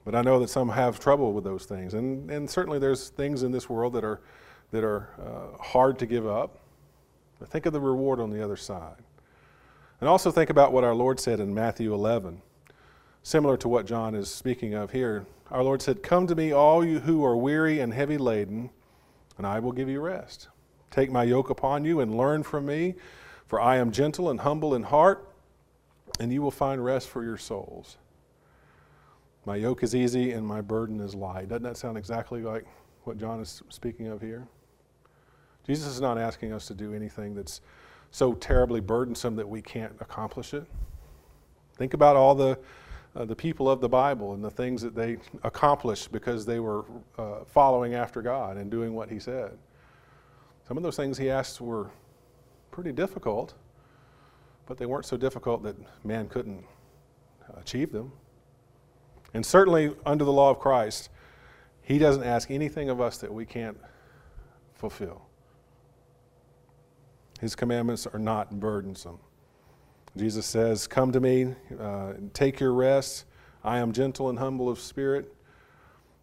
But 0.06 0.16
I 0.16 0.22
know 0.22 0.40
that 0.40 0.50
some 0.50 0.70
have 0.70 1.00
trouble 1.00 1.34
with 1.34 1.44
those 1.44 1.66
things. 1.66 1.94
And, 1.94 2.32
and 2.32 2.50
certainly 2.50 2.80
there's 2.80 3.10
things 3.10 3.44
in 3.44 3.52
this 3.52 3.70
world 3.70 3.92
that 3.94 4.06
are, 4.06 4.22
that 4.72 4.84
are 4.84 5.10
uh, 5.20 5.62
hard 5.62 6.00
to 6.00 6.06
give 6.06 6.28
up. 6.28 6.60
But 7.40 7.50
think 7.50 7.66
of 7.66 7.74
the 7.74 7.80
reward 7.80 8.20
on 8.20 8.30
the 8.30 8.44
other 8.44 8.58
side. 8.58 8.98
And 10.02 10.10
also 10.10 10.32
think 10.32 10.50
about 10.50 10.72
what 10.72 10.84
our 10.84 10.96
Lord 10.96 11.20
said 11.20 11.40
in 11.40 11.54
Matthew 11.54 11.94
11, 11.94 12.42
similar 13.24 13.58
to 13.58 13.68
what 13.68 13.86
John 13.86 14.16
is 14.16 14.30
speaking 14.30 14.74
of 14.74 14.92
here 14.92 15.26
our 15.50 15.64
Lord 15.64 15.82
said, 15.82 16.04
Come 16.04 16.28
to 16.28 16.36
me, 16.36 16.52
all 16.52 16.84
you 16.84 17.00
who 17.00 17.24
are 17.24 17.38
weary 17.38 17.80
and 17.80 17.94
heavy 17.94 18.18
laden, 18.18 18.70
and 19.38 19.48
I 19.48 19.60
will 19.60 19.72
give 19.72 19.88
you 19.88 20.02
rest. 20.02 20.50
Take 20.92 21.12
my 21.12 21.24
yoke 21.24 21.50
upon 21.50 21.86
you 21.86 22.00
and 22.02 22.18
learn 22.18 22.44
from 22.44 22.66
me, 22.66 22.96
for 23.46 23.62
I 23.62 23.78
am 23.78 23.92
gentle 23.92 24.30
and 24.30 24.42
humble 24.42 24.76
in 24.76 24.84
heart, 24.84 25.30
and 26.20 26.34
you 26.34 26.42
will 26.42 26.52
find 26.52 26.84
rest 26.84 27.08
for 27.10 27.24
your 27.24 27.38
souls. 27.38 27.98
My 29.46 29.56
yoke 29.56 29.84
is 29.84 29.96
easy 29.96 30.34
and 30.34 30.46
my 30.46 30.60
burden 30.60 31.00
is 31.00 31.16
light. 31.16 31.48
Doesn't 31.48 31.64
that 31.64 31.78
sound 31.78 31.98
exactly 31.98 32.42
like 32.42 32.66
what 33.06 33.18
John 33.18 33.40
is 33.40 33.62
speaking 33.70 34.08
of 34.08 34.20
here? 34.20 34.46
Jesus 35.68 35.88
is 35.88 36.00
not 36.00 36.18
asking 36.18 36.54
us 36.54 36.66
to 36.68 36.74
do 36.74 36.94
anything 36.94 37.36
that's 37.36 37.60
so 38.10 38.34
terribly 38.34 38.80
burdensome 38.80 39.36
that 39.36 39.48
we 39.48 39.62
can't 39.62 39.94
accomplish 40.00 40.54
it. 40.54 40.66
Think 41.76 41.94
about 41.94 42.16
all 42.16 42.34
the, 42.34 42.58
uh, 43.16 43.26
the 43.26 43.36
people 43.36 43.70
of 43.70 43.82
the 43.82 43.90
Bible 43.90 44.34
and 44.34 44.42
the 44.42 44.50
things 44.50 44.82
that 44.82 44.96
they 44.96 45.18
accomplished 45.44 46.14
because 46.14 46.46
they 46.46 46.62
were 46.62 46.86
uh, 47.18 47.44
following 47.46 47.96
after 47.96 48.22
God 48.22 48.56
and 48.56 48.72
doing 48.72 48.96
what 48.96 49.10
He 49.10 49.20
said. 49.20 49.58
Some 50.70 50.78
of 50.78 50.84
those 50.84 50.96
things 50.96 51.18
He 51.18 51.30
asked 51.30 51.60
were 51.60 51.92
pretty 52.72 52.94
difficult, 52.94 53.54
but 54.68 54.78
they 54.78 54.86
weren't 54.86 55.06
so 55.06 55.18
difficult 55.18 55.64
that 55.64 55.76
man 56.06 56.30
couldn't 56.30 56.64
achieve 57.58 57.92
them. 57.92 58.14
And 59.34 59.46
certainly 59.46 59.94
under 60.06 60.24
the 60.24 60.32
law 60.32 60.50
of 60.50 60.60
Christ, 60.60 61.10
He 61.82 61.98
doesn't 61.98 62.24
ask 62.24 62.50
anything 62.50 62.90
of 62.90 63.02
us 63.02 63.18
that 63.18 63.34
we 63.34 63.46
can't 63.46 63.78
fulfill. 64.76 65.28
His 67.40 67.56
commandments 67.56 68.08
are 68.08 68.20
not 68.20 68.60
burdensome. 68.60 69.20
Jesus 70.16 70.46
says, 70.46 70.88
Come 70.88 71.12
to 71.12 71.20
me, 71.20 71.54
uh, 71.80 72.14
take 72.34 72.60
your 72.60 72.74
rest. 72.74 73.26
I 73.64 73.78
am 73.78 73.92
gentle 73.92 74.30
and 74.30 74.40
humble 74.40 74.70
of 74.70 74.80
spirit. 74.80 75.34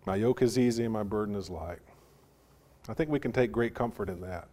My 0.06 0.16
yoke 0.16 0.42
is 0.42 0.58
easy 0.58 0.84
and 0.84 0.92
my 0.92 1.02
burden 1.02 1.34
is 1.34 1.48
light. 1.48 1.80
I 2.88 2.94
think 2.94 3.10
we 3.10 3.20
can 3.20 3.32
take 3.32 3.52
great 3.52 3.74
comfort 3.74 4.08
in 4.08 4.20
that, 4.22 4.48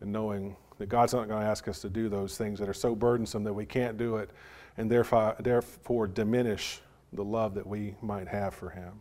in 0.00 0.10
knowing 0.10 0.56
that 0.78 0.88
God's 0.88 1.12
not 1.12 1.28
going 1.28 1.40
to 1.40 1.46
ask 1.46 1.68
us 1.68 1.80
to 1.82 1.88
do 1.88 2.08
those 2.08 2.36
things 2.36 2.58
that 2.58 2.68
are 2.68 2.74
so 2.74 2.94
burdensome 2.94 3.44
that 3.44 3.52
we 3.52 3.66
can't 3.66 3.96
do 3.96 4.16
it, 4.16 4.30
and 4.76 4.90
therefore, 4.90 5.36
therefore 5.38 6.06
diminish 6.08 6.80
the 7.12 7.22
love 7.22 7.54
that 7.54 7.66
we 7.66 7.94
might 8.00 8.26
have 8.26 8.54
for 8.54 8.70
Him. 8.70 9.00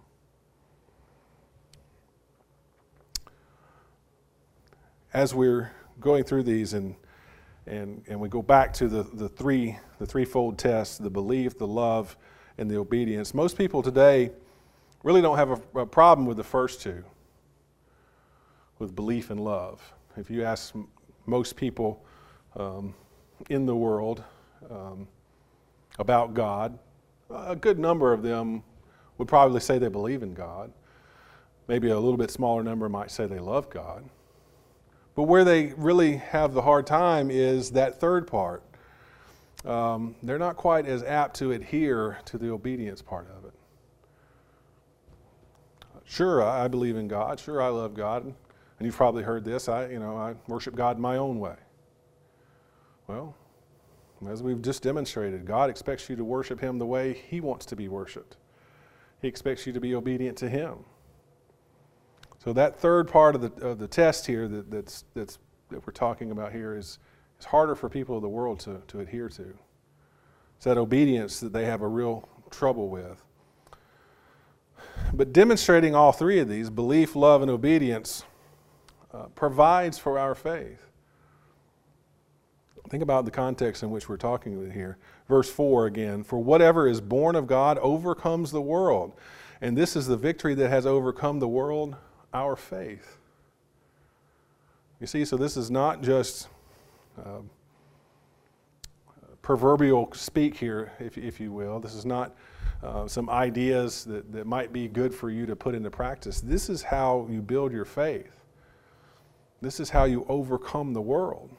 As 5.13 5.33
we're 5.33 5.71
going 6.01 6.23
through 6.23 6.43
these 6.43 6.73
and 6.73 6.95
and, 7.67 8.03
and 8.09 8.19
we 8.19 8.27
go 8.27 8.41
back 8.41 8.73
to 8.73 8.87
the, 8.87 9.03
the 9.03 9.29
three 9.29 9.77
the 9.99 10.05
threefold 10.05 10.57
test 10.57 11.01
the 11.01 11.09
belief 11.09 11.57
the 11.57 11.67
love 11.67 12.17
and 12.57 12.69
the 12.69 12.77
obedience. 12.77 13.33
Most 13.33 13.57
people 13.57 13.81
today 13.81 14.31
really 15.03 15.21
don't 15.21 15.37
have 15.37 15.51
a, 15.51 15.79
a 15.79 15.85
problem 15.85 16.27
with 16.27 16.37
the 16.37 16.43
first 16.43 16.81
two 16.81 17.03
with 18.79 18.95
belief 18.95 19.29
and 19.29 19.39
love. 19.39 19.93
If 20.17 20.29
you 20.29 20.43
ask 20.43 20.73
most 21.27 21.55
people 21.55 22.03
um, 22.55 22.95
in 23.49 23.65
the 23.65 23.75
world 23.75 24.23
um, 24.69 25.07
about 25.99 26.33
god 26.33 26.77
a 27.29 27.55
good 27.55 27.79
number 27.79 28.11
of 28.11 28.23
them 28.23 28.63
would 29.17 29.27
probably 29.27 29.61
say 29.61 29.77
they 29.77 29.87
believe 29.87 30.23
in 30.23 30.33
god. 30.33 30.73
Maybe 31.67 31.89
a 31.89 31.99
little 31.99 32.17
bit 32.17 32.31
smaller 32.31 32.63
number 32.63 32.89
might 32.89 33.11
say 33.11 33.27
they 33.27 33.39
love 33.39 33.69
god 33.69 34.03
but 35.15 35.23
where 35.23 35.43
they 35.43 35.73
really 35.77 36.17
have 36.17 36.53
the 36.53 36.61
hard 36.61 36.87
time 36.87 37.29
is 37.29 37.71
that 37.71 37.99
third 37.99 38.27
part. 38.27 38.63
Um, 39.65 40.15
they're 40.23 40.39
not 40.39 40.57
quite 40.57 40.87
as 40.87 41.03
apt 41.03 41.35
to 41.37 41.51
adhere 41.51 42.17
to 42.25 42.37
the 42.37 42.49
obedience 42.49 43.01
part 43.01 43.27
of 43.37 43.45
it. 43.45 43.53
Sure, 46.05 46.43
I 46.43 46.67
believe 46.67 46.97
in 46.97 47.07
God. 47.07 47.39
Sure, 47.39 47.61
I 47.61 47.69
love 47.69 47.93
God. 47.93 48.25
And 48.25 48.35
you've 48.85 48.95
probably 48.95 49.23
heard 49.23 49.45
this. 49.45 49.69
I, 49.69 49.87
you 49.87 49.99
know, 49.99 50.17
I 50.17 50.33
worship 50.47 50.75
God 50.75 50.97
my 50.97 51.17
own 51.17 51.39
way. 51.39 51.55
Well, 53.07 53.35
as 54.29 54.43
we've 54.43 54.61
just 54.61 54.83
demonstrated, 54.83 55.45
God 55.45 55.69
expects 55.69 56.09
you 56.09 56.15
to 56.15 56.23
worship 56.23 56.59
Him 56.59 56.79
the 56.79 56.85
way 56.85 57.13
He 57.13 57.39
wants 57.39 57.65
to 57.67 57.75
be 57.75 57.87
worshiped. 57.87 58.37
He 59.21 59.27
expects 59.27 59.65
you 59.67 59.73
to 59.73 59.79
be 59.79 59.95
obedient 59.95 60.37
to 60.39 60.49
Him. 60.49 60.79
So 62.43 62.53
that 62.53 62.79
third 62.79 63.07
part 63.07 63.35
of 63.35 63.41
the, 63.41 63.67
of 63.67 63.77
the 63.77 63.87
test 63.87 64.25
here 64.25 64.47
that, 64.47 64.71
that's, 64.71 65.03
that's, 65.13 65.37
that 65.69 65.85
we're 65.85 65.93
talking 65.93 66.31
about 66.31 66.51
here 66.51 66.75
is, 66.75 66.97
is 67.39 67.45
harder 67.45 67.75
for 67.75 67.87
people 67.87 68.15
of 68.15 68.23
the 68.23 68.29
world 68.29 68.59
to, 68.61 68.81
to 68.87 68.99
adhere 68.99 69.29
to. 69.29 69.53
It's 70.55 70.65
that 70.65 70.75
obedience 70.75 71.39
that 71.41 71.53
they 71.53 71.65
have 71.65 71.83
a 71.83 71.87
real 71.87 72.27
trouble 72.49 72.89
with. 72.89 73.23
But 75.13 75.33
demonstrating 75.33 75.93
all 75.93 76.11
three 76.11 76.39
of 76.39 76.49
these, 76.49 76.71
belief, 76.71 77.15
love, 77.15 77.43
and 77.43 77.51
obedience, 77.51 78.23
uh, 79.13 79.25
provides 79.35 79.99
for 79.99 80.17
our 80.17 80.33
faith. 80.33 80.89
Think 82.89 83.03
about 83.03 83.25
the 83.25 83.31
context 83.31 83.83
in 83.83 83.91
which 83.91 84.09
we're 84.09 84.17
talking 84.17 84.71
here. 84.71 84.97
Verse 85.27 85.49
4 85.51 85.85
again 85.85 86.23
For 86.23 86.39
whatever 86.39 86.87
is 86.87 87.01
born 87.01 87.35
of 87.35 87.45
God 87.45 87.77
overcomes 87.77 88.49
the 88.49 88.61
world. 88.61 89.13
And 89.61 89.77
this 89.77 89.95
is 89.95 90.07
the 90.07 90.17
victory 90.17 90.55
that 90.55 90.71
has 90.71 90.87
overcome 90.87 91.37
the 91.37 91.47
world, 91.47 91.95
our 92.33 92.55
faith. 92.55 93.17
You 94.99 95.07
see, 95.07 95.25
so 95.25 95.37
this 95.37 95.57
is 95.57 95.71
not 95.71 96.03
just 96.03 96.47
uh, 97.17 97.39
proverbial 99.41 100.09
speak 100.13 100.55
here, 100.55 100.91
if, 100.99 101.17
if 101.17 101.39
you 101.39 101.51
will. 101.51 101.79
This 101.79 101.95
is 101.95 102.05
not 102.05 102.35
uh, 102.83 103.07
some 103.07 103.29
ideas 103.29 104.05
that, 104.05 104.31
that 104.31 104.45
might 104.45 104.71
be 104.71 104.87
good 104.87 105.13
for 105.13 105.29
you 105.29 105.45
to 105.45 105.55
put 105.55 105.75
into 105.75 105.89
practice. 105.89 106.41
This 106.41 106.69
is 106.69 106.83
how 106.83 107.27
you 107.29 107.41
build 107.41 107.71
your 107.71 107.85
faith. 107.85 108.41
This 109.61 109.79
is 109.79 109.89
how 109.89 110.05
you 110.05 110.25
overcome 110.27 110.93
the 110.93 111.01
world. 111.01 111.49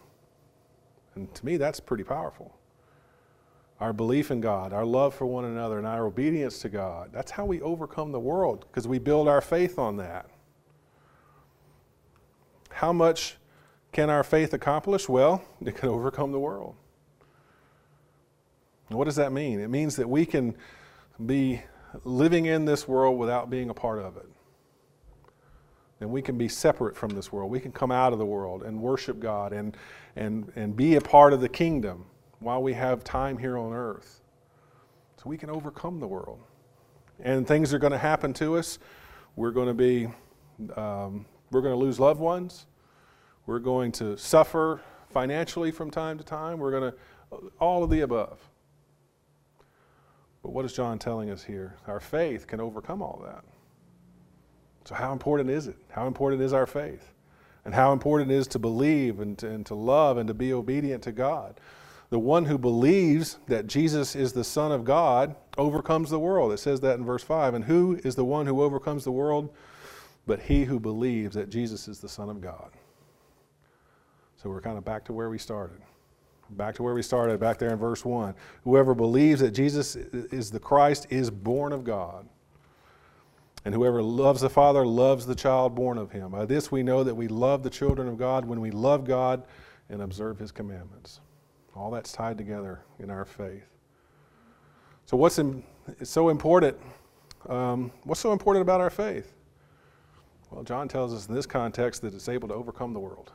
And 1.15 1.33
to 1.35 1.47
me, 1.47 1.57
that's 1.57 1.81
pretty 1.81 2.05
powerful. 2.05 2.57
Our 3.81 3.93
belief 3.93 4.31
in 4.31 4.41
God, 4.41 4.73
our 4.73 4.85
love 4.85 5.15
for 5.15 5.27
one 5.27 5.45
another, 5.45 5.79
and 5.79 5.87
our 5.87 6.07
obedience 6.07 6.61
to 6.61 6.69
God. 6.69 7.11
That's 7.13 7.31
how 7.31 7.45
we 7.45 7.61
overcome 7.61 8.13
the 8.13 8.21
world 8.21 8.67
because 8.69 8.87
we 8.87 8.99
build 8.99 9.29
our 9.29 9.41
faith 9.41 9.79
on 9.79 9.97
that. 9.97 10.27
How 12.83 12.93
much 12.93 13.37
can 13.93 14.11
our 14.11 14.25
faith 14.25 14.53
accomplish? 14.55 15.09
Well, 15.09 15.45
it 15.65 15.77
can 15.77 15.89
overcome 15.89 16.33
the 16.33 16.41
world. 16.41 16.75
what 18.89 19.05
does 19.05 19.15
that 19.15 19.31
mean? 19.31 19.61
It 19.61 19.69
means 19.69 19.95
that 19.95 20.09
we 20.09 20.27
can 20.27 20.57
be 21.25 21.63
living 22.03 22.47
in 22.47 22.65
this 22.65 22.89
world 22.89 23.21
without 23.21 23.49
being 23.49 23.71
a 23.71 23.75
part 23.75 24.01
of 24.01 24.17
it. 24.17 24.27
And 26.01 26.11
we 26.11 26.23
can 26.23 26.37
be 26.37 26.49
separate 26.49 26.97
from 26.97 27.11
this 27.11 27.31
world. 27.31 27.53
We 27.53 27.61
can 27.61 27.71
come 27.71 27.93
out 27.93 28.13
of 28.13 28.19
the 28.19 28.27
world 28.27 28.65
and 28.65 28.81
worship 28.81 29.21
God 29.21 29.53
and, 29.53 29.77
and, 30.17 30.51
and 30.57 30.75
be 30.75 30.97
a 30.97 31.01
part 31.01 31.33
of 31.33 31.41
the 31.41 31.49
kingdom 31.49 32.07
while 32.41 32.61
we 32.65 32.73
have 32.73 33.05
time 33.05 33.39
here 33.39 33.57
on 33.59 33.73
earth. 33.73 34.23
So 35.19 35.31
we 35.31 35.39
can 35.39 35.51
overcome 35.51 36.01
the 36.01 36.09
world. 36.09 36.41
And 37.21 37.47
things 37.47 37.73
are 37.73 37.79
going 37.79 37.93
to 37.93 37.99
happen 37.99 38.33
to 38.35 38.57
us. 38.57 38.81
We're 39.37 39.53
going 39.53 39.69
to 39.69 39.75
be 39.75 40.09
um, 40.77 41.27
we're 41.53 41.61
going 41.61 41.75
to 41.75 41.79
lose 41.79 42.01
loved 42.01 42.19
ones. 42.19 42.67
We're 43.47 43.59
going 43.59 43.93
to 43.93 44.17
suffer 44.17 44.81
financially 45.11 45.71
from 45.71 45.91
time 45.91 46.19
to 46.19 46.25
time. 46.25 46.59
We're 46.59 46.71
going 46.71 46.93
to, 46.93 47.53
all 47.59 47.83
of 47.83 47.91
the 47.91 48.01
above. 48.01 48.39
But 50.43 50.53
what 50.53 50.65
is 50.65 50.73
John 50.73 50.99
telling 50.99 51.31
us 51.31 51.45
here? 51.45 51.77
Our 51.87 52.01
faith 52.01 52.47
can 52.47 52.61
overcome 52.61 53.03
all 53.03 53.23
that. 53.25 53.45
So, 54.85 54.97
how 54.97 55.13
important 55.13 55.51
is 55.51 55.69
it? 55.69 55.77
How 55.91 56.09
important 56.09 56.43
is 56.43 56.53
our 56.53 56.67
faith? 56.67 57.13
And 57.65 57.73
how 57.73 57.93
important 57.93 58.33
it 58.33 58.35
is 58.35 58.49
to 58.49 58.59
believe 58.59 59.21
and 59.21 59.39
to, 59.39 59.49
and 59.49 59.65
to 59.67 59.77
love 59.77 60.17
and 60.17 60.27
to 60.27 60.35
be 60.35 60.53
obedient 60.53 61.05
to 61.05 61.13
God. 61.13 61.61
The 62.11 62.19
one 62.19 62.45
who 62.45 62.59
believes 62.59 63.39
that 63.47 63.69
Jesus 63.69 64.17
is 64.17 64.33
the 64.33 64.43
Son 64.43 64.73
of 64.73 64.85
God 64.85 65.37
overcomes 65.57 66.11
the 66.11 66.19
world. 66.19 66.53
It 66.53 66.59
says 66.59 66.81
that 66.81 66.99
in 66.99 67.05
verse 67.05 67.23
5. 67.23 67.55
And 67.55 67.65
who 67.65 68.01
is 68.03 68.17
the 68.17 68.25
one 68.25 68.47
who 68.47 68.63
overcomes 68.63 69.05
the 69.05 69.13
world? 69.13 69.55
but 70.27 70.41
he 70.41 70.65
who 70.65 70.79
believes 70.79 71.35
that 71.35 71.51
Jesus 71.51 71.89
is 71.89 71.99
the 71.99 72.09
Son 72.09 72.29
of 72.29 72.41
God. 72.41 72.71
So 74.43 74.51
we're 74.51 74.61
kind 74.61 74.77
of 74.77 74.85
back 74.85 75.05
to 75.05 75.13
where 75.13 75.31
we 75.31 75.39
started. 75.39 75.79
Back 76.51 76.75
to 76.75 76.83
where 76.83 76.95
we 76.95 77.03
started, 77.03 77.39
back 77.39 77.59
there 77.59 77.71
in 77.71 77.79
verse 77.79 78.05
1. 78.05 78.35
Whoever 78.65 78.95
believes 78.95 79.41
that 79.41 79.53
Jesus 79.53 79.95
is 79.95 80.51
the 80.51 80.59
Christ 80.59 81.07
is 81.11 81.31
born 81.31 81.73
of 81.73 81.85
God. 81.85 82.29
And 83.65 83.73
whoever 83.73 84.03
loves 84.03 84.41
the 84.41 84.51
Father 84.51 84.85
loves 84.85 85.25
the 85.25 85.37
child 85.37 85.77
born 85.77 85.97
of 85.97 86.11
him. 86.11 86.33
By 86.33 86.45
this 86.45 86.73
we 86.73 86.83
know 86.83 87.05
that 87.05 87.15
we 87.15 87.29
love 87.29 87.63
the 87.63 87.71
children 87.71 88.09
of 88.09 88.19
God 88.19 88.45
when 88.45 88.61
we 88.61 88.73
love 88.73 89.05
God 89.05 89.45
and 89.89 90.03
observe 90.03 90.39
his 90.39 90.51
commandments. 90.51 91.21
All 91.77 91.93
that's 91.93 92.13
tied 92.13 92.37
together 92.37 92.81
in 92.99 93.11
our 93.11 93.25
faith. 93.25 93.65
So, 95.07 95.17
what's 95.17 95.39
in, 95.39 95.63
so 96.03 96.29
important? 96.29 96.77
Um, 97.49 97.93
what's 98.05 98.21
so 98.21 98.33
important 98.33 98.63
about 98.63 98.81
our 98.81 98.91
faith? 98.91 99.33
Well, 100.51 100.65
John 100.65 100.89
tells 100.89 101.15
us 101.15 101.29
in 101.29 101.35
this 101.35 101.47
context 101.47 102.03
that 102.03 102.13
it's 102.13 102.29
able 102.29 102.49
to 102.49 102.55
overcome 102.55 102.93
the 102.93 103.01
world. 103.01 103.33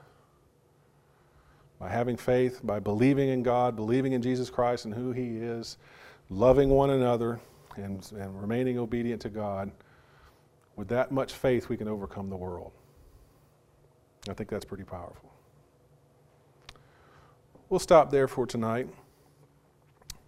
By 1.79 1.89
having 1.89 2.17
faith, 2.17 2.61
by 2.63 2.79
believing 2.79 3.29
in 3.29 3.43
God, 3.43 3.75
believing 3.75 4.13
in 4.13 4.21
Jesus 4.21 4.49
Christ 4.49 4.85
and 4.85 4.93
who 4.93 5.11
He 5.11 5.37
is, 5.37 5.77
loving 6.29 6.69
one 6.69 6.89
another, 6.89 7.39
and, 7.75 8.09
and 8.13 8.41
remaining 8.41 8.79
obedient 8.79 9.21
to 9.21 9.29
God, 9.29 9.71
with 10.75 10.87
that 10.89 11.11
much 11.11 11.33
faith, 11.33 11.69
we 11.69 11.77
can 11.77 11.87
overcome 11.87 12.29
the 12.29 12.35
world. 12.35 12.71
I 14.29 14.33
think 14.33 14.49
that's 14.49 14.65
pretty 14.65 14.83
powerful. 14.83 15.31
We'll 17.69 17.79
stop 17.79 18.11
there 18.11 18.27
for 18.27 18.45
tonight. 18.45 18.87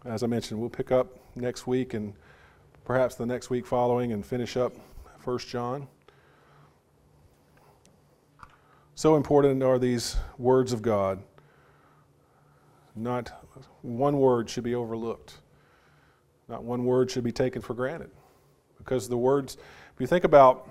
As 0.05 0.23
I 0.23 0.27
mentioned, 0.27 0.59
we'll 0.59 0.69
pick 0.69 0.91
up 0.91 1.07
next 1.35 1.67
week 1.67 1.93
and 1.93 2.13
perhaps 2.85 3.15
the 3.15 3.25
next 3.25 3.49
week 3.49 3.65
following 3.65 4.11
and 4.11 4.25
finish 4.25 4.57
up 4.57 4.73
1 5.23 5.39
John. 5.39 5.87
So 8.95 9.15
important 9.15 9.63
are 9.63 9.79
these 9.79 10.17
words 10.37 10.73
of 10.73 10.81
God. 10.81 11.19
Not 12.99 13.31
one 13.81 14.19
word 14.19 14.49
should 14.49 14.65
be 14.65 14.75
overlooked. 14.75 15.37
Not 16.49 16.63
one 16.63 16.83
word 16.83 17.09
should 17.09 17.23
be 17.23 17.31
taken 17.31 17.61
for 17.61 17.73
granted. 17.73 18.11
Because 18.77 19.07
the 19.07 19.17
words, 19.17 19.55
if 19.93 20.01
you 20.01 20.07
think 20.07 20.25
about 20.25 20.69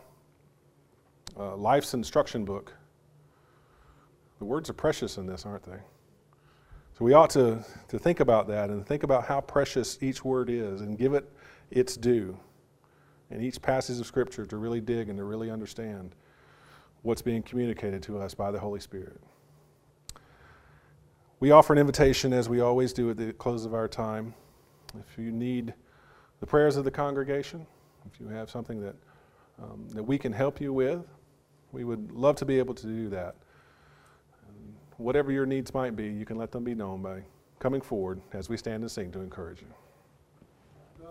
uh, 1.38 1.56
life's 1.56 1.94
instruction 1.94 2.44
book, 2.44 2.74
the 4.38 4.44
words 4.44 4.68
are 4.68 4.74
precious 4.74 5.16
in 5.16 5.26
this, 5.26 5.46
aren't 5.46 5.64
they? 5.64 5.78
So 6.98 7.04
we 7.04 7.14
ought 7.14 7.30
to, 7.30 7.64
to 7.88 7.98
think 7.98 8.20
about 8.20 8.46
that 8.48 8.70
and 8.70 8.84
think 8.84 9.04
about 9.04 9.24
how 9.24 9.40
precious 9.40 9.98
each 10.02 10.24
word 10.24 10.50
is 10.50 10.80
and 10.80 10.98
give 10.98 11.14
it 11.14 11.30
its 11.70 11.96
due 11.96 12.38
in 13.30 13.42
each 13.42 13.62
passage 13.62 14.00
of 14.00 14.06
Scripture 14.06 14.44
to 14.46 14.56
really 14.56 14.80
dig 14.80 15.08
and 15.08 15.16
to 15.18 15.24
really 15.24 15.50
understand 15.50 16.14
what's 17.02 17.22
being 17.22 17.42
communicated 17.42 18.02
to 18.02 18.18
us 18.18 18.34
by 18.34 18.50
the 18.50 18.58
Holy 18.58 18.80
Spirit. 18.80 19.20
We 21.40 21.52
offer 21.52 21.72
an 21.72 21.78
invitation, 21.78 22.32
as 22.32 22.48
we 22.48 22.60
always 22.60 22.92
do 22.92 23.10
at 23.10 23.16
the 23.16 23.32
close 23.32 23.64
of 23.64 23.72
our 23.72 23.86
time. 23.86 24.34
If 24.98 25.16
you 25.16 25.30
need 25.30 25.72
the 26.40 26.46
prayers 26.46 26.76
of 26.76 26.84
the 26.84 26.90
congregation, 26.90 27.64
if 28.12 28.18
you 28.20 28.26
have 28.28 28.50
something 28.50 28.80
that, 28.80 28.96
um, 29.62 29.88
that 29.90 30.02
we 30.02 30.18
can 30.18 30.32
help 30.32 30.60
you 30.60 30.72
with, 30.72 31.06
we 31.70 31.84
would 31.84 32.10
love 32.10 32.34
to 32.36 32.44
be 32.44 32.58
able 32.58 32.74
to 32.74 32.86
do 32.86 33.08
that. 33.10 33.36
whatever 34.96 35.30
your 35.30 35.46
needs 35.46 35.72
might 35.72 35.94
be, 35.94 36.08
you 36.08 36.24
can 36.24 36.36
let 36.36 36.50
them 36.50 36.64
be 36.64 36.74
known 36.74 37.00
by 37.00 37.22
coming 37.60 37.80
forward 37.80 38.20
as 38.32 38.48
we 38.48 38.56
stand 38.56 38.82
and 38.82 38.90
sing 38.90 39.12
to 39.12 39.20
encourage 39.20 39.60
you. 39.60 39.68